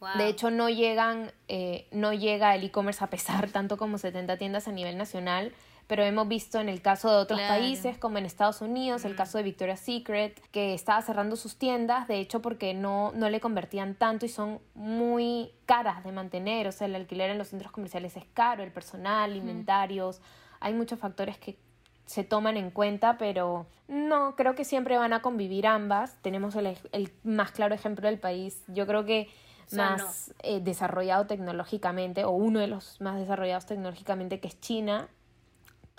Wow. 0.00 0.16
de 0.16 0.28
hecho, 0.28 0.50
no 0.50 0.70
llegan, 0.70 1.30
eh, 1.48 1.86
no 1.90 2.14
llega 2.14 2.54
el 2.54 2.64
e-commerce 2.64 3.04
a 3.04 3.08
pesar 3.08 3.50
tanto 3.50 3.76
como 3.76 3.98
70 3.98 4.38
tiendas 4.38 4.66
a 4.66 4.72
nivel 4.72 4.96
nacional, 4.96 5.52
pero 5.90 6.04
hemos 6.04 6.28
visto 6.28 6.60
en 6.60 6.68
el 6.68 6.82
caso 6.82 7.10
de 7.10 7.16
otros 7.16 7.40
Claro. 7.40 7.60
países, 7.60 7.98
como 7.98 8.16
en 8.16 8.24
Estados 8.24 8.60
Unidos, 8.60 9.04
el 9.04 9.16
caso 9.16 9.38
de 9.38 9.42
Victoria's 9.42 9.80
Secret, 9.80 10.40
que 10.52 10.72
estaba 10.72 11.02
cerrando 11.02 11.34
sus 11.34 11.56
tiendas, 11.56 12.06
de 12.06 12.20
hecho, 12.20 12.40
porque 12.40 12.74
no, 12.74 13.10
no 13.16 13.28
le 13.28 13.40
convertían 13.40 13.96
tanto 13.96 14.24
y 14.24 14.28
son 14.28 14.60
muy 14.74 15.50
caras 15.66 16.04
de 16.04 16.12
mantener, 16.12 16.68
o 16.68 16.72
sea, 16.72 16.86
el 16.86 16.94
alquiler 16.94 17.30
en 17.30 17.38
los 17.38 17.48
centros 17.48 17.72
comerciales 17.72 18.16
es 18.16 18.24
caro, 18.34 18.62
el 18.62 18.70
personal, 18.70 19.34
inventarios, 19.34 20.20
hay 20.60 20.74
muchos 20.74 21.00
factores 21.00 21.38
que 21.38 21.58
se 22.06 22.22
toman 22.22 22.56
en 22.56 22.70
cuenta, 22.70 23.18
pero 23.18 23.66
no, 23.88 24.36
creo 24.36 24.54
que 24.54 24.64
siempre 24.64 24.96
van 24.96 25.12
a 25.12 25.22
convivir 25.22 25.66
ambas. 25.66 26.16
Tenemos 26.22 26.54
el, 26.54 26.78
el 26.92 27.12
más 27.24 27.50
claro 27.50 27.74
ejemplo 27.74 28.06
del 28.06 28.20
país, 28.20 28.62
yo 28.68 28.86
creo 28.86 29.04
que 29.04 29.28
O 29.66 29.70
sea, 29.70 29.90
más 29.96 30.32
eh, 30.44 30.60
desarrollado 30.60 31.26
tecnológicamente, 31.26 32.22
o 32.24 32.30
uno 32.30 32.60
de 32.60 32.68
los 32.68 33.00
más 33.00 33.18
desarrollados 33.18 33.66
tecnológicamente, 33.66 34.38
que 34.38 34.46
es 34.46 34.60
China, 34.60 35.08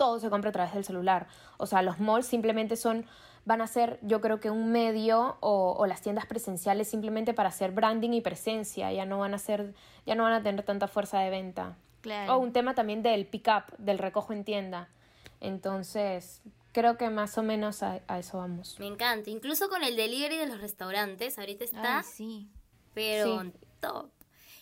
todo 0.02 0.18
se 0.18 0.30
compra 0.30 0.50
a 0.50 0.52
través 0.52 0.74
del 0.74 0.84
celular. 0.84 1.28
O 1.58 1.66
sea, 1.66 1.80
los 1.82 2.00
malls 2.00 2.26
simplemente 2.26 2.74
son, 2.76 3.06
van 3.44 3.60
a 3.60 3.68
ser, 3.68 4.00
yo 4.02 4.20
creo 4.20 4.40
que 4.40 4.50
un 4.50 4.72
medio 4.72 5.36
o, 5.38 5.76
o 5.78 5.86
las 5.86 6.00
tiendas 6.02 6.26
presenciales 6.26 6.88
simplemente 6.88 7.34
para 7.34 7.50
hacer 7.50 7.70
branding 7.70 8.10
y 8.10 8.20
presencia. 8.20 8.90
Ya 8.92 9.04
no 9.06 9.20
van 9.20 9.32
a 9.32 9.38
ser, 9.38 9.74
ya 10.04 10.16
no 10.16 10.24
van 10.24 10.32
a 10.32 10.42
tener 10.42 10.64
tanta 10.64 10.88
fuerza 10.88 11.20
de 11.20 11.30
venta. 11.30 11.76
Claro. 12.00 12.34
O 12.34 12.38
un 12.38 12.52
tema 12.52 12.74
también 12.74 13.04
del 13.04 13.26
pick-up, 13.26 13.76
del 13.78 13.98
recojo 13.98 14.32
en 14.32 14.42
tienda. 14.42 14.88
Entonces, 15.40 16.40
creo 16.72 16.96
que 16.96 17.08
más 17.10 17.38
o 17.38 17.44
menos 17.44 17.84
a, 17.84 18.00
a 18.08 18.18
eso 18.18 18.38
vamos. 18.38 18.76
Me 18.80 18.86
encanta. 18.88 19.30
Incluso 19.30 19.68
con 19.68 19.84
el 19.84 19.94
delivery 19.94 20.36
de 20.36 20.46
los 20.46 20.60
restaurantes, 20.60 21.38
ahorita 21.38 21.64
está, 21.64 21.98
Ay, 21.98 22.04
sí. 22.04 22.48
pero 22.94 23.42
Sí. 23.42 23.52
top. 23.80 24.10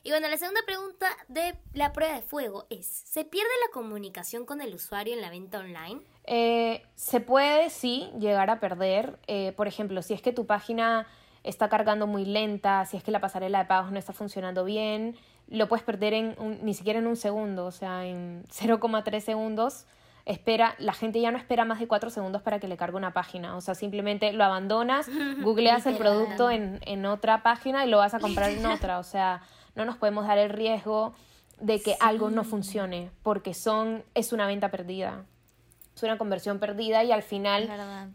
Y 0.02 0.10
bueno, 0.10 0.28
la 0.28 0.36
segunda 0.38 0.60
pregunta 0.64 1.06
de 1.28 1.54
la 1.74 1.92
prueba 1.92 2.14
de 2.14 2.22
fuego 2.22 2.66
es, 2.70 2.86
¿se 2.86 3.24
pierde 3.24 3.50
la 3.66 3.72
comunicación 3.72 4.46
con 4.46 4.60
el 4.62 4.74
usuario 4.74 5.12
en 5.14 5.20
la 5.20 5.28
venta 5.30 5.58
online? 5.58 6.00
Eh, 6.24 6.82
se 6.94 7.20
puede, 7.20 7.68
sí, 7.70 8.10
llegar 8.18 8.48
a 8.48 8.60
perder. 8.60 9.18
Eh, 9.26 9.52
por 9.56 9.68
ejemplo, 9.68 10.00
si 10.02 10.14
es 10.14 10.22
que 10.22 10.32
tu 10.32 10.46
página 10.46 11.06
está 11.44 11.68
cargando 11.68 12.06
muy 12.06 12.24
lenta, 12.24 12.86
si 12.86 12.96
es 12.96 13.02
que 13.02 13.10
la 13.10 13.20
pasarela 13.20 13.58
de 13.58 13.64
pagos 13.66 13.92
no 13.92 13.98
está 13.98 14.12
funcionando 14.14 14.64
bien, 14.64 15.16
lo 15.48 15.68
puedes 15.68 15.84
perder 15.84 16.14
en 16.14 16.34
un- 16.38 16.64
ni 16.64 16.72
siquiera 16.74 16.98
en 16.98 17.06
un 17.06 17.16
segundo, 17.16 17.66
o 17.66 17.70
sea, 17.72 18.06
en 18.06 18.44
0,3 18.50 19.20
segundos. 19.24 19.86
Espera, 20.26 20.74
la 20.78 20.92
gente 20.92 21.20
ya 21.20 21.30
no 21.30 21.38
espera 21.38 21.64
más 21.64 21.80
de 21.80 21.88
4 21.88 22.08
segundos 22.10 22.40
para 22.42 22.58
que 22.60 22.68
le 22.68 22.76
cargue 22.76 22.96
una 22.96 23.12
página. 23.12 23.56
O 23.56 23.60
sea, 23.60 23.74
simplemente 23.74 24.32
lo 24.32 24.44
abandonas, 24.44 25.08
googleas 25.42 25.84
el 25.86 25.96
producto 25.96 26.50
en, 26.50 26.78
en 26.86 27.04
otra 27.06 27.42
página 27.42 27.84
y 27.84 27.90
lo 27.90 27.98
vas 27.98 28.14
a 28.14 28.18
comprar 28.20 28.50
en 28.50 28.64
otra. 28.66 28.98
O 28.98 29.02
sea, 29.02 29.42
no 29.74 29.84
nos 29.84 29.96
podemos 29.96 30.26
dar 30.26 30.38
el 30.38 30.50
riesgo 30.50 31.14
de 31.60 31.80
que 31.80 31.96
algo 32.00 32.30
no 32.30 32.44
funcione, 32.44 33.10
porque 33.22 33.54
son, 33.54 34.04
es 34.14 34.32
una 34.32 34.46
venta 34.46 34.70
perdida. 34.70 35.24
Es 35.94 36.02
una 36.02 36.16
conversión 36.16 36.58
perdida 36.58 37.04
y 37.04 37.12
al 37.12 37.22
final 37.22 37.68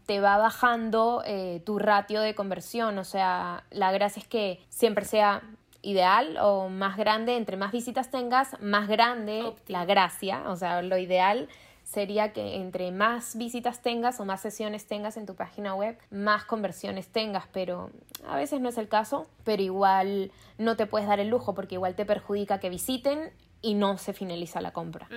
te 0.06 0.18
va 0.18 0.38
bajando 0.38 1.22
eh, 1.24 1.62
tu 1.64 1.78
ratio 1.78 2.20
de 2.20 2.34
conversión. 2.34 2.98
O 2.98 3.04
sea, 3.04 3.64
la 3.70 3.92
gracia 3.92 4.20
es 4.20 4.26
que 4.26 4.60
siempre 4.68 5.04
sea 5.04 5.42
ideal 5.82 6.36
o 6.40 6.68
más 6.68 6.96
grande, 6.96 7.36
entre 7.36 7.56
más 7.56 7.70
visitas 7.70 8.10
tengas, 8.10 8.60
más 8.60 8.88
grande 8.88 9.54
la 9.68 9.84
gracia. 9.84 10.42
O 10.46 10.56
sea, 10.56 10.82
lo 10.82 10.98
ideal 10.98 11.48
sería 11.86 12.32
que 12.32 12.56
entre 12.56 12.90
más 12.90 13.36
visitas 13.36 13.80
tengas 13.80 14.18
o 14.18 14.24
más 14.24 14.40
sesiones 14.40 14.86
tengas 14.86 15.16
en 15.16 15.24
tu 15.24 15.36
página 15.36 15.74
web, 15.74 15.96
más 16.10 16.44
conversiones 16.44 17.08
tengas, 17.08 17.46
pero 17.52 17.90
a 18.26 18.36
veces 18.36 18.60
no 18.60 18.68
es 18.68 18.76
el 18.76 18.88
caso, 18.88 19.28
pero 19.44 19.62
igual 19.62 20.32
no 20.58 20.76
te 20.76 20.86
puedes 20.86 21.06
dar 21.06 21.20
el 21.20 21.28
lujo 21.28 21.54
porque 21.54 21.76
igual 21.76 21.94
te 21.94 22.04
perjudica 22.04 22.58
que 22.58 22.70
visiten 22.70 23.32
y 23.62 23.74
no 23.74 23.98
se 23.98 24.12
finaliza 24.12 24.60
la 24.60 24.72
compra. 24.72 25.08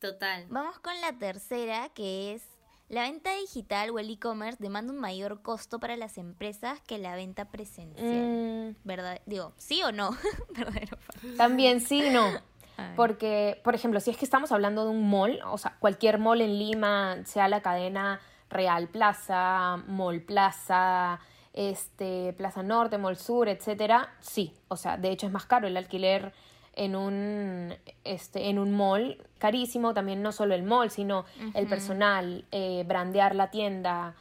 Total. 0.00 0.46
Vamos 0.48 0.78
con 0.80 1.00
la 1.00 1.12
tercera, 1.12 1.88
que 1.90 2.34
es 2.34 2.42
la 2.88 3.02
venta 3.02 3.34
digital 3.36 3.90
o 3.90 3.98
el 4.00 4.10
e-commerce 4.10 4.58
demanda 4.60 4.92
un 4.92 4.98
mayor 4.98 5.42
costo 5.42 5.78
para 5.78 5.96
las 5.96 6.18
empresas 6.18 6.80
que 6.80 6.98
la 6.98 7.14
venta 7.14 7.46
presencial. 7.50 8.74
Mm, 8.74 8.76
¿Verdad? 8.84 9.20
Digo, 9.26 9.54
¿sí 9.56 9.82
o 9.84 9.92
no? 9.92 10.16
Verdadero. 10.56 10.98
También 11.36 11.80
sí 11.80 12.04
y 12.04 12.10
no. 12.10 12.28
Ay. 12.76 12.92
Porque, 12.96 13.60
por 13.64 13.74
ejemplo, 13.74 14.00
si 14.00 14.10
es 14.10 14.16
que 14.16 14.24
estamos 14.24 14.52
hablando 14.52 14.84
de 14.84 14.90
un 14.90 15.08
mall, 15.08 15.40
o 15.46 15.58
sea, 15.58 15.76
cualquier 15.78 16.18
mall 16.18 16.40
en 16.40 16.58
Lima, 16.58 17.16
sea 17.24 17.48
la 17.48 17.60
cadena 17.60 18.20
Real 18.50 18.88
Plaza, 18.88 19.82
Mall 19.86 20.20
Plaza, 20.20 21.20
este, 21.52 22.32
Plaza 22.34 22.62
Norte, 22.62 22.98
Mall 22.98 23.16
Sur, 23.16 23.48
etcétera, 23.48 24.10
sí. 24.20 24.54
O 24.68 24.76
sea, 24.76 24.96
de 24.96 25.10
hecho 25.10 25.26
es 25.26 25.32
más 25.32 25.46
caro 25.46 25.66
el 25.66 25.76
alquiler 25.76 26.32
en 26.74 26.94
un, 26.94 27.74
este, 28.04 28.50
en 28.50 28.58
un 28.58 28.76
mall, 28.76 29.22
carísimo, 29.38 29.94
también 29.94 30.22
no 30.22 30.30
solo 30.30 30.54
el 30.54 30.62
mall, 30.62 30.90
sino 30.90 31.24
el 31.54 31.66
personal, 31.66 32.44
eh, 32.52 32.84
brandear 32.86 33.34
la 33.34 33.50
tienda, 33.50 34.14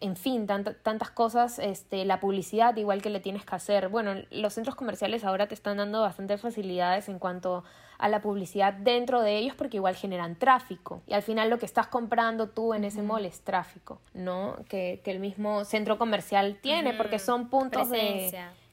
en 0.00 0.16
fin, 0.16 0.46
tant- 0.46 0.76
tantas 0.82 1.10
cosas, 1.10 1.58
este, 1.58 2.04
la 2.04 2.20
publicidad 2.20 2.76
igual 2.76 3.02
que 3.02 3.10
le 3.10 3.20
tienes 3.20 3.44
que 3.44 3.54
hacer. 3.54 3.88
Bueno, 3.88 4.14
los 4.30 4.54
centros 4.54 4.74
comerciales 4.74 5.24
ahora 5.24 5.46
te 5.46 5.54
están 5.54 5.76
dando 5.76 6.00
bastantes 6.00 6.40
facilidades 6.40 7.08
en 7.08 7.18
cuanto 7.18 7.64
a 7.98 8.08
la 8.08 8.22
publicidad 8.22 8.72
dentro 8.72 9.20
de 9.20 9.36
ellos 9.36 9.54
porque 9.54 9.76
igual 9.76 9.94
generan 9.94 10.34
tráfico. 10.36 11.02
Y 11.06 11.12
al 11.12 11.22
final 11.22 11.50
lo 11.50 11.58
que 11.58 11.66
estás 11.66 11.86
comprando 11.86 12.48
tú 12.48 12.72
en 12.72 12.84
ese 12.84 13.02
mall 13.02 13.26
es 13.26 13.42
tráfico, 13.42 14.00
¿no? 14.14 14.56
Que, 14.70 15.02
que 15.04 15.10
el 15.10 15.20
mismo 15.20 15.64
centro 15.66 15.98
comercial 15.98 16.56
tiene 16.62 16.94
porque 16.94 17.18
son 17.18 17.48
puntos 17.50 17.90
de 17.90 17.98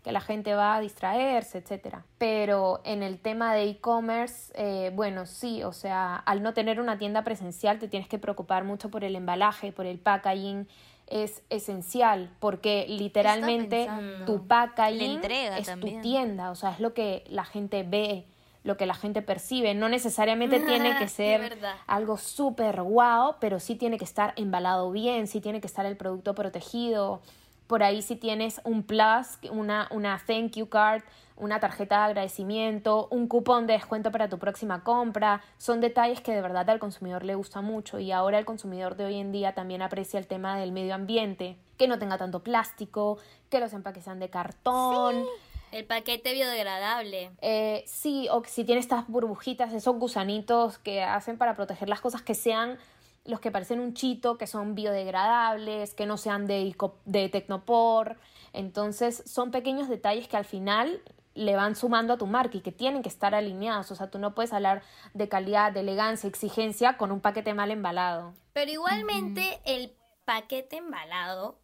que 0.04 0.14
la 0.14 0.22
gente 0.22 0.54
va 0.56 0.76
a 0.78 0.80
distraerse, 0.80 1.58
etcétera. 1.58 2.06
Pero 2.18 2.80
en 2.86 3.04
el 3.04 3.20
tema 3.20 3.54
de 3.54 3.64
e-commerce, 3.66 4.54
eh, 4.56 4.92
bueno, 4.96 5.26
sí, 5.26 5.62
o 5.64 5.74
sea, 5.74 6.16
al 6.16 6.42
no 6.42 6.54
tener 6.54 6.80
una 6.80 6.98
tienda 6.98 7.26
presencial 7.26 7.80
te 7.80 7.90
tienes 7.90 8.08
que 8.08 8.18
preocupar 8.18 8.64
mucho 8.64 8.90
por 8.90 9.04
el 9.04 9.18
embalaje, 9.18 9.74
por 9.74 9.86
el 9.86 10.00
packaging. 10.00 10.66
Es 11.08 11.42
esencial 11.50 12.30
porque 12.40 12.86
literalmente 12.90 13.88
tu 14.26 14.46
packaging 14.46 15.22
es 15.24 15.66
también. 15.66 15.96
tu 15.96 16.02
tienda, 16.02 16.52
o 16.52 16.56
sea, 16.56 16.72
es 16.72 16.80
lo 16.80 16.94
que 16.94 17.24
la 17.30 17.46
gente 17.46 17.84
ve, 17.84 18.26
lo 18.64 18.76
que 18.78 18.86
la 18.86 18.94
gente 18.94 19.22
percibe. 19.22 19.74
No 19.74 19.90
necesariamente 19.90 20.60
tiene 20.60 20.96
que 21.00 21.08
ser 21.08 21.58
algo 21.88 22.18
súper 22.18 22.82
guau, 22.82 23.36
pero 23.40 23.60
sí 23.60 23.76
tiene 23.76 23.98
que 23.98 24.04
estar 24.06 24.34
embalado 24.36 24.92
bien, 24.92 25.28
sí 25.28 25.40
tiene 25.40 25.62
que 25.62 25.68
estar 25.68 25.86
el 25.86 25.96
producto 25.96 26.36
protegido. 26.36 27.22
Por 27.68 27.84
ahí 27.84 28.02
si 28.02 28.16
tienes 28.16 28.62
un 28.64 28.84
plus, 28.84 29.40
una, 29.52 29.88
una 29.92 30.22
thank 30.26 30.52
you 30.56 30.68
card, 30.68 31.04
una 31.38 31.60
tarjeta 31.60 32.00
de 32.00 32.06
agradecimiento, 32.06 33.08
un 33.12 33.28
cupón 33.28 33.68
de 33.68 33.74
descuento 33.74 34.12
para 34.12 34.30
tu 34.30 34.40
próxima 34.40 34.84
compra, 34.84 35.42
son 35.58 35.82
detalles 35.82 36.22
que 36.22 36.34
de 36.34 36.42
verdad 36.42 36.70
al 36.70 36.80
consumidor 36.80 37.24
le 37.24 37.36
gusta 37.36 37.62
mucho 37.62 38.00
y 38.00 38.12
ahora 38.12 38.40
el 38.40 38.46
consumidor 38.46 38.96
de 38.96 39.06
hoy 39.06 39.20
en 39.20 39.32
día 39.32 39.54
también 39.54 39.82
aprecia 39.82 40.20
el 40.20 40.28
tema 40.28 40.58
del 40.58 40.72
medio 40.72 40.96
ambiente, 40.96 41.58
que 41.78 41.88
no 41.88 42.00
tenga 42.00 42.18
tanto 42.18 42.44
plástico, 42.44 43.18
que 43.50 43.60
los 43.60 43.74
empaques 43.74 44.04
sean 44.04 44.20
de 44.20 44.30
cartón. 44.30 45.26
El 45.72 45.86
paquete 45.86 46.34
biodegradable. 46.34 47.32
Eh, 47.42 47.84
sí, 47.86 48.28
o 48.32 48.44
si 48.46 48.64
tiene 48.64 48.80
estas 48.80 49.08
burbujitas, 49.08 49.74
esos 49.74 49.96
gusanitos 49.98 50.78
que 50.78 51.04
hacen 51.04 51.38
para 51.38 51.56
proteger 51.56 51.90
las 51.90 52.02
cosas 52.02 52.22
que 52.22 52.36
sean 52.36 52.78
los 53.26 53.42
que 53.42 53.52
parecen 53.52 53.82
un 53.82 53.94
chito, 53.94 54.38
que 54.38 54.48
son 54.48 54.74
biodegradables, 54.74 55.94
que 55.94 56.06
no 56.06 56.18
sean 56.18 56.48
de, 56.48 56.74
de 57.06 57.30
Tecnopor. 57.30 58.16
Entonces, 58.54 59.22
son 59.26 59.52
pequeños 59.52 59.90
detalles 59.90 60.30
que 60.30 60.38
al 60.38 60.46
final 60.46 61.02
le 61.38 61.56
van 61.56 61.76
sumando 61.76 62.14
a 62.14 62.18
tu 62.18 62.28
marca 62.28 62.58
y 62.58 62.62
que 62.62 62.72
tienen 62.72 63.04
que 63.04 63.10
estar 63.10 63.36
alineados. 63.36 63.92
O 63.92 63.96
sea, 63.96 64.10
tú 64.10 64.20
no 64.20 64.34
puedes 64.34 64.54
hablar 64.54 64.82
de 65.14 65.30
calidad, 65.30 65.72
de 65.72 65.82
elegancia, 65.82 66.28
exigencia 66.28 66.98
con 66.98 67.12
un 67.12 67.22
paquete 67.22 67.54
mal 67.54 67.72
embalado. 67.72 68.34
Pero 68.54 68.72
igualmente 68.72 69.60
el 69.66 69.94
paquete 70.26 70.78
embalado 70.78 71.60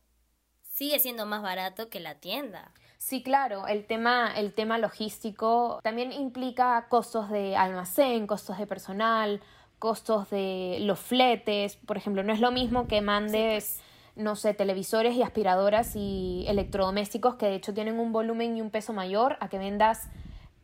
sigue 0.73 0.99
siendo 0.99 1.25
más 1.25 1.41
barato 1.41 1.89
que 1.89 1.99
la 1.99 2.15
tienda. 2.15 2.71
Sí, 2.97 3.21
claro, 3.21 3.67
el 3.67 3.85
tema, 3.85 4.31
el 4.33 4.53
tema 4.53 4.77
logístico 4.77 5.79
también 5.83 6.13
implica 6.13 6.87
costos 6.87 7.29
de 7.29 7.57
almacén, 7.57 8.27
costos 8.27 8.57
de 8.57 8.65
personal, 8.65 9.41
costos 9.77 10.29
de 10.29 10.77
los 10.79 10.99
fletes. 10.99 11.75
Por 11.75 11.97
ejemplo, 11.97 12.23
no 12.23 12.31
es 12.31 12.39
lo 12.39 12.51
mismo 12.51 12.87
que 12.87 13.01
mandes, 13.01 13.81
no 14.15 14.35
sé, 14.35 14.53
televisores 14.53 15.15
y 15.15 15.23
aspiradoras 15.23 15.95
y 15.95 16.45
electrodomésticos 16.47 17.35
que 17.35 17.47
de 17.47 17.55
hecho 17.55 17.73
tienen 17.73 17.99
un 17.99 18.11
volumen 18.11 18.55
y 18.57 18.61
un 18.61 18.69
peso 18.69 18.93
mayor 18.93 19.37
a 19.39 19.49
que 19.49 19.57
vendas 19.57 20.09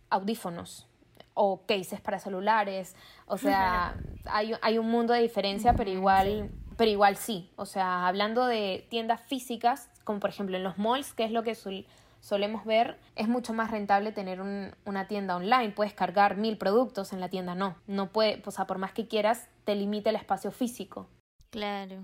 audífonos 0.10 0.88
o 1.34 1.62
cases 1.66 2.02
para 2.02 2.20
celulares. 2.20 2.96
O 3.28 3.38
sea, 3.38 3.96
hay, 4.26 4.54
hay 4.62 4.78
un 4.78 4.90
mundo 4.90 5.14
de 5.14 5.22
diferencia, 5.22 5.74
pero 5.74 5.90
igual, 5.90 6.52
pero 6.78 6.92
igual 6.92 7.16
sí. 7.16 7.50
O 7.56 7.66
sea, 7.66 8.08
hablando 8.08 8.46
de 8.46 8.86
tiendas 8.90 9.22
físicas, 9.22 9.90
como 10.04 10.20
por 10.20 10.30
ejemplo 10.30 10.58
en 10.58 10.64
los 10.64 10.78
malls, 10.78 11.14
que 11.14 11.24
es 11.24 11.32
lo 11.32 11.44
que 11.44 11.56
sol- 11.56 11.86
solemos 12.20 12.66
ver, 12.66 13.00
es 13.16 13.28
mucho 13.30 13.54
más 13.54 13.72
rentable 13.72 14.12
tener 14.12 14.42
un- 14.42 14.76
una 14.86 15.08
tienda 15.08 15.36
online. 15.38 15.72
Puedes 15.72 15.94
cargar 15.94 16.36
mil 16.36 16.58
productos, 16.58 17.14
en 17.14 17.22
la 17.22 17.30
tienda 17.30 17.56
no. 17.56 17.76
No 17.88 18.12
puede, 18.12 18.42
o 18.46 18.52
sea, 18.52 18.66
por 18.68 18.78
más 18.78 18.92
que 18.92 19.08
quieras, 19.08 19.48
te 19.64 19.76
limita 19.76 20.10
el 20.10 20.18
espacio 20.18 20.52
físico. 20.52 21.08
Claro. 21.52 22.02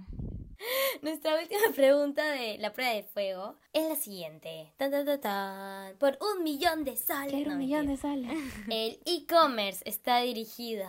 Nuestra 1.01 1.35
última 1.39 1.73
pregunta 1.75 2.23
de 2.31 2.57
la 2.59 2.73
prueba 2.73 2.93
de 2.93 3.03
fuego 3.03 3.55
es 3.73 3.87
la 3.87 3.95
siguiente. 3.95 4.73
Tan, 4.77 4.91
tan, 4.91 5.05
tan, 5.05 5.21
tan. 5.21 5.97
Por 5.97 6.17
un 6.21 6.43
millón 6.43 6.83
de 6.83 6.95
soles. 6.97 7.47
No, 7.47 7.55
mentira. 7.57 7.97
sales. 7.97 8.31
¿El 8.69 8.99
e-commerce 9.05 9.81
está 9.85 10.19
dirigido 10.19 10.87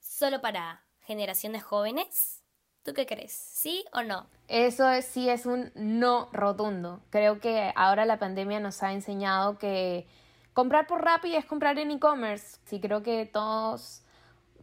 solo 0.00 0.40
para 0.40 0.82
generaciones 1.02 1.62
jóvenes? 1.62 2.42
¿Tú 2.82 2.94
qué 2.94 3.04
crees? 3.06 3.32
¿Sí 3.32 3.84
o 3.92 4.02
no? 4.02 4.26
Eso 4.48 4.88
es- 4.90 5.04
sí 5.06 5.28
es 5.28 5.44
un 5.46 5.70
no 5.74 6.28
rotundo. 6.32 7.02
Creo 7.10 7.38
que 7.40 7.72
ahora 7.76 8.06
la 8.06 8.18
pandemia 8.18 8.58
nos 8.60 8.82
ha 8.82 8.92
enseñado 8.92 9.58
que 9.58 10.06
comprar 10.54 10.86
por 10.86 11.04
Rappi 11.04 11.36
es 11.36 11.44
comprar 11.44 11.78
en 11.78 11.90
e-commerce. 11.90 12.58
Sí, 12.64 12.80
creo 12.80 13.02
que 13.02 13.26
todos, 13.26 14.02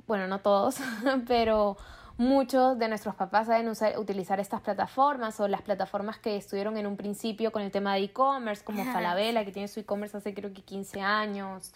bueno, 0.07 0.27
no 0.27 0.39
todos, 0.41 0.77
pero 1.27 1.77
muchos 2.17 2.77
de 2.79 2.87
nuestros 2.87 3.15
papás 3.15 3.47
saben 3.47 3.67
usar- 3.69 3.97
utilizar 3.99 4.39
estas 4.39 4.61
plataformas 4.61 5.39
o 5.39 5.47
las 5.47 5.61
plataformas 5.61 6.17
que 6.17 6.35
estuvieron 6.35 6.77
en 6.77 6.87
un 6.87 6.97
principio 6.97 7.51
con 7.51 7.61
el 7.61 7.71
tema 7.71 7.93
de 7.95 8.01
e-commerce, 8.03 8.63
como 8.63 8.83
Falabella, 8.85 9.45
que 9.45 9.51
tiene 9.51 9.67
su 9.67 9.79
e-commerce 9.79 10.17
hace 10.17 10.33
creo 10.33 10.53
que 10.53 10.61
15 10.63 11.01
años 11.01 11.73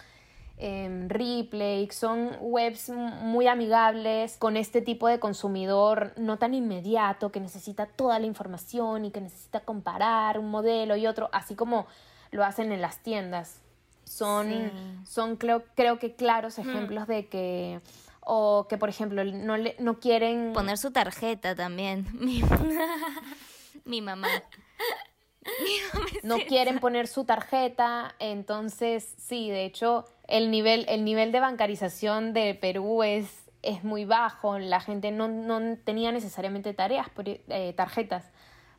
em, 0.63 1.10
Replay, 1.10 1.89
son 1.89 2.32
webs 2.39 2.89
muy 2.89 3.47
amigables 3.47 4.38
con 4.38 4.58
este 4.58 4.80
tipo 4.82 5.08
de 5.08 5.19
consumidor 5.19 6.13
no 6.17 6.38
tan 6.38 6.54
inmediato 6.54 7.32
que 7.32 7.39
necesita 7.39 7.88
toda 7.88 8.19
la 8.19 8.27
información 8.27 9.06
y 9.06 9.12
que 9.12 9.21
necesita 9.21 9.62
comparar 9.62 10.38
un 10.38 10.51
modelo 10.51 10.95
y 10.97 11.08
otro, 11.08 11.30
así 11.34 11.56
como 11.56 11.88
lo 12.32 12.43
hacen 12.45 12.71
en 12.71 12.82
las 12.82 12.99
tiendas. 12.99 13.60
son, 14.04 14.49
Sí. 14.49 14.71
son 15.08 15.36
creo, 15.38 15.63
creo 15.73 15.97
que 15.97 16.15
claros 16.15 16.58
Mm. 16.58 16.62
ejemplos 16.62 17.08
de 17.08 17.27
que, 17.27 17.80
o 18.21 18.67
que 18.69 18.77
por 18.77 18.89
ejemplo 18.89 19.23
no, 19.23 19.57
le, 19.57 19.75
no 19.79 19.99
quieren 19.99 20.53
Poner 20.53 20.77
su 20.77 20.91
tarjeta 20.91 21.55
también. 21.55 22.07
Mi, 22.13 22.41
mi 23.86 24.01
mamá. 24.01 24.27
no 26.23 26.38
quieren 26.47 26.79
poner 26.79 27.07
su 27.07 27.25
tarjeta, 27.25 28.15
entonces 28.19 29.15
sí, 29.17 29.49
de 29.49 29.65
hecho 29.65 30.05
el 30.27 30.51
nivel, 30.51 30.86
el 30.88 31.03
nivel 31.03 31.31
de 31.31 31.39
bancarización 31.39 32.34
de 32.34 32.53
Perú 32.55 33.03
es, 33.03 33.49
es 33.63 33.84
muy 33.84 34.05
bajo, 34.05 34.60
la 34.60 34.79
gente 34.79 35.12
no, 35.12 35.27
no 35.27 35.77
tenía 35.77 36.12
necesariamente 36.12 36.73
tareas, 36.73 37.07
eh, 37.25 37.73
tarjetas, 37.75 38.31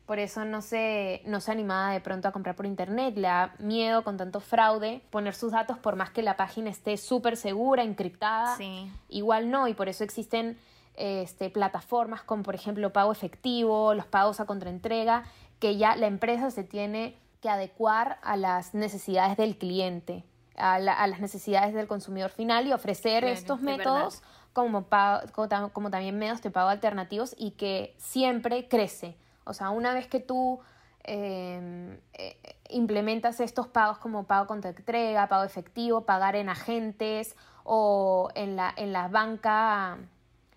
por 0.05 0.19
eso 0.19 0.43
no 0.45 0.61
se, 0.61 1.21
no 1.25 1.39
se 1.39 1.51
animaba 1.51 1.91
de 1.91 2.01
pronto 2.01 2.27
a 2.27 2.31
comprar 2.31 2.55
por 2.55 2.65
internet, 2.65 3.15
le 3.15 3.27
da 3.27 3.53
miedo 3.59 4.03
con 4.03 4.17
tanto 4.17 4.39
fraude 4.41 5.01
poner 5.09 5.33
sus 5.33 5.51
datos 5.53 5.77
por 5.77 5.95
más 5.95 6.09
que 6.09 6.21
la 6.23 6.35
página 6.35 6.69
esté 6.69 6.97
súper 6.97 7.37
segura, 7.37 7.83
encriptada, 7.83 8.55
Sí. 8.57 8.91
igual 9.09 9.49
no, 9.49 9.67
y 9.67 9.73
por 9.73 9.87
eso 9.89 10.03
existen 10.03 10.57
este, 10.95 11.49
plataformas 11.49 12.21
como 12.21 12.43
por 12.43 12.53
ejemplo 12.53 12.91
pago 12.93 13.11
efectivo, 13.11 13.93
los 13.93 14.05
pagos 14.05 14.39
a 14.39 14.45
contraentrega, 14.45 15.23
que 15.59 15.77
ya 15.77 15.95
la 15.95 16.07
empresa 16.07 16.51
se 16.51 16.63
tiene 16.63 17.17
que 17.41 17.49
adecuar 17.49 18.19
a 18.23 18.35
las 18.37 18.73
necesidades 18.73 19.37
del 19.37 19.57
cliente, 19.57 20.23
a, 20.55 20.79
la- 20.79 20.93
a 20.93 21.07
las 21.07 21.19
necesidades 21.19 21.73
del 21.73 21.87
consumidor 21.87 22.29
final 22.29 22.67
y 22.67 22.73
ofrecer 22.73 23.23
estos 23.23 23.59
es 23.59 23.63
métodos 23.65 24.21
como, 24.53 24.83
pago- 24.83 25.27
como, 25.33 25.69
como 25.71 25.89
también 25.89 26.17
medios 26.19 26.41
de 26.41 26.51
pago 26.51 26.69
alternativos 26.69 27.33
y 27.39 27.51
que 27.51 27.95
siempre 27.97 28.67
crece. 28.67 29.15
O 29.45 29.53
sea, 29.53 29.69
una 29.69 29.93
vez 29.93 30.07
que 30.07 30.19
tú 30.19 30.59
eh, 31.03 31.99
eh, 32.13 32.37
implementas 32.69 33.39
estos 33.39 33.67
pagos 33.67 33.97
como 33.97 34.23
pago 34.25 34.47
contra 34.47 34.71
entrega, 34.71 35.27
pago 35.27 35.43
efectivo, 35.43 36.01
pagar 36.05 36.35
en 36.35 36.49
agentes 36.49 37.35
o 37.63 38.29
en 38.35 38.55
la, 38.55 38.73
en 38.75 38.93
la 38.93 39.07
banca, 39.09 39.97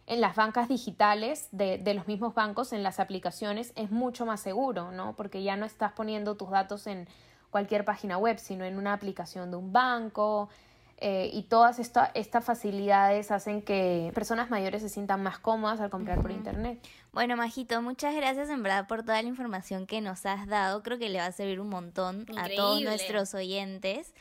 en 0.07 0.21
las 0.21 0.37
bancas 0.37 0.69
digitales 0.69 1.49
de, 1.53 1.79
de 1.79 1.95
los 1.95 2.07
mismos 2.07 2.35
bancos, 2.35 2.73
en 2.73 2.83
las 2.83 3.01
aplicaciones, 3.01 3.73
es 3.77 3.91
mucho 3.91 4.25
más 4.25 4.41
seguro, 4.41 4.93
¿no? 4.93 5.15
Porque 5.17 5.43
ya 5.43 5.57
no 5.57 5.67
estás 5.67 5.93
poniendo 5.93 6.37
tus 6.37 6.51
datos 6.51 6.87
en 6.87 7.09
cualquier 7.51 7.85
página 7.85 8.17
web, 8.19 8.39
sino 8.39 8.65
en 8.65 8.79
una 8.79 8.93
aplicación 8.93 9.51
de 9.51 9.57
un 9.57 9.73
banco. 9.73 10.49
eh, 10.99 11.29
y 11.31 11.43
todas 11.43 11.79
esta- 11.79 12.11
estas 12.15 12.43
facilidades 12.43 13.31
hacen 13.31 13.61
que 13.61 14.11
personas 14.15 14.49
mayores 14.49 14.81
se 14.81 14.89
sientan 14.89 15.23
más 15.23 15.39
cómodas 15.39 15.79
al 15.83 15.91
comprar 15.91 16.23
por 16.23 16.31
internet. 16.31 16.83
Bueno, 17.17 17.35
Majito, 17.35 17.81
muchas 17.81 18.15
gracias 18.15 18.51
en 18.51 18.63
verdad 18.63 18.87
por 18.87 19.03
toda 19.03 19.23
la 19.23 19.29
información 19.29 19.87
que 19.87 20.03
nos 20.03 20.27
has 20.27 20.47
dado. 20.47 20.83
Creo 20.83 20.99
que 20.99 21.09
le 21.09 21.19
va 21.19 21.25
a 21.25 21.33
servir 21.33 21.61
un 21.61 21.71
montón 21.71 22.27
a 22.37 22.47
todos 22.51 22.83
nuestros 22.83 23.33
oyentes. 23.33 24.13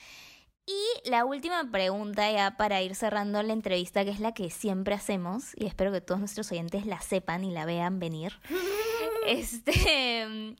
Y 0.65 1.09
la 1.09 1.25
última 1.25 1.69
pregunta 1.69 2.31
ya 2.31 2.55
para 2.55 2.81
ir 2.81 2.95
cerrando 2.95 3.43
la 3.43 3.51
entrevista, 3.51 4.05
que 4.05 4.11
es 4.11 4.21
la 4.21 4.33
que 4.33 4.49
siempre 4.49 4.95
hacemos, 4.95 5.51
y 5.57 5.65
espero 5.65 5.91
que 5.91 5.99
todos 5.99 6.21
nuestros 6.21 6.49
oyentes 6.53 6.85
la 6.85 7.01
sepan 7.01 7.43
y 7.43 7.51
la 7.51 7.65
vean 7.65 7.99
venir. 7.99 8.39
este 9.27 10.55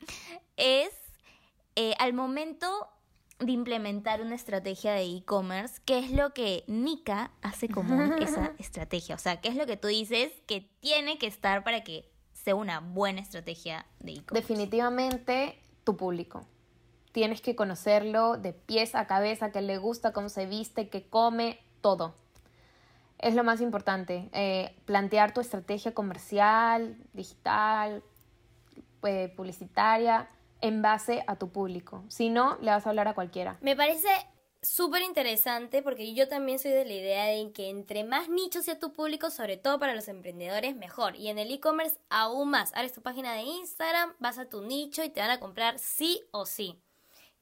es 0.57 0.89
eh, 1.77 1.93
al 1.99 2.11
momento 2.11 2.89
de 3.39 3.53
implementar 3.53 4.19
una 4.19 4.35
estrategia 4.35 4.91
de 4.91 5.05
e-commerce, 5.05 5.81
¿qué 5.85 5.99
es 5.99 6.11
lo 6.11 6.33
que 6.33 6.65
Nika 6.67 7.31
hace 7.41 7.69
común 7.69 8.21
esa 8.21 8.51
estrategia? 8.59 9.15
O 9.15 9.19
sea, 9.19 9.39
¿qué 9.39 9.47
es 9.47 9.55
lo 9.55 9.65
que 9.65 9.77
tú 9.77 9.87
dices 9.87 10.33
que 10.47 10.69
tiene 10.81 11.17
que 11.17 11.27
estar 11.27 11.63
para 11.63 11.81
que 11.85 12.13
sea 12.45 12.53
una 12.53 12.79
buena 12.79 13.21
estrategia 13.21 13.87
de 13.99 14.13
e-commerce? 14.13 14.35
Definitivamente 14.35 15.59
tu 15.83 15.97
público. 15.97 16.45
Tienes 17.11 17.41
que 17.41 17.55
conocerlo 17.55 18.37
de 18.37 18.53
pies 18.53 18.93
a 18.93 19.07
cabeza, 19.07 19.51
qué 19.51 19.61
le 19.61 19.79
gusta, 19.79 20.13
cómo 20.13 20.29
se 20.29 20.45
viste, 20.45 20.89
qué 20.89 21.09
come, 21.09 21.59
todo. 21.81 22.13
Es 23.17 23.33
lo 23.33 23.43
más 23.43 23.61
importante. 23.61 24.29
eh, 24.31 24.75
plantear 24.85 25.33
tu 25.33 25.41
estrategia 25.41 25.95
comercial, 25.95 26.95
digital, 27.13 28.03
eh, 29.01 29.33
publicitaria, 29.35 30.29
en 30.61 30.83
base 30.83 31.23
a 31.25 31.37
tu 31.37 31.49
público. 31.49 32.03
Si 32.09 32.29
no, 32.29 32.59
le 32.61 32.69
vas 32.69 32.85
a 32.85 32.89
hablar 32.89 33.07
a 33.07 33.15
cualquiera. 33.15 33.57
Me 33.61 33.75
parece 33.75 34.09
súper 34.67 35.01
interesante 35.01 35.81
porque 35.81 36.13
yo 36.13 36.27
también 36.27 36.59
soy 36.59 36.71
de 36.71 36.85
la 36.85 36.93
idea 36.93 37.25
de 37.25 37.51
que 37.51 37.69
entre 37.69 38.03
más 38.03 38.29
nichos 38.29 38.65
sea 38.65 38.79
tu 38.79 38.93
público, 38.93 39.29
sobre 39.29 39.57
todo 39.57 39.79
para 39.79 39.95
los 39.95 40.07
emprendedores, 40.07 40.75
mejor. 40.75 41.15
Y 41.15 41.29
en 41.29 41.39
el 41.39 41.51
e-commerce 41.51 41.97
aún 42.09 42.49
más. 42.49 42.73
Abres 42.73 42.93
tu 42.93 43.01
página 43.01 43.33
de 43.33 43.41
Instagram, 43.41 44.13
vas 44.19 44.37
a 44.37 44.49
tu 44.49 44.61
nicho 44.61 45.03
y 45.03 45.09
te 45.09 45.19
van 45.19 45.31
a 45.31 45.39
comprar 45.39 45.79
sí 45.79 46.21
o 46.31 46.45
sí. 46.45 46.79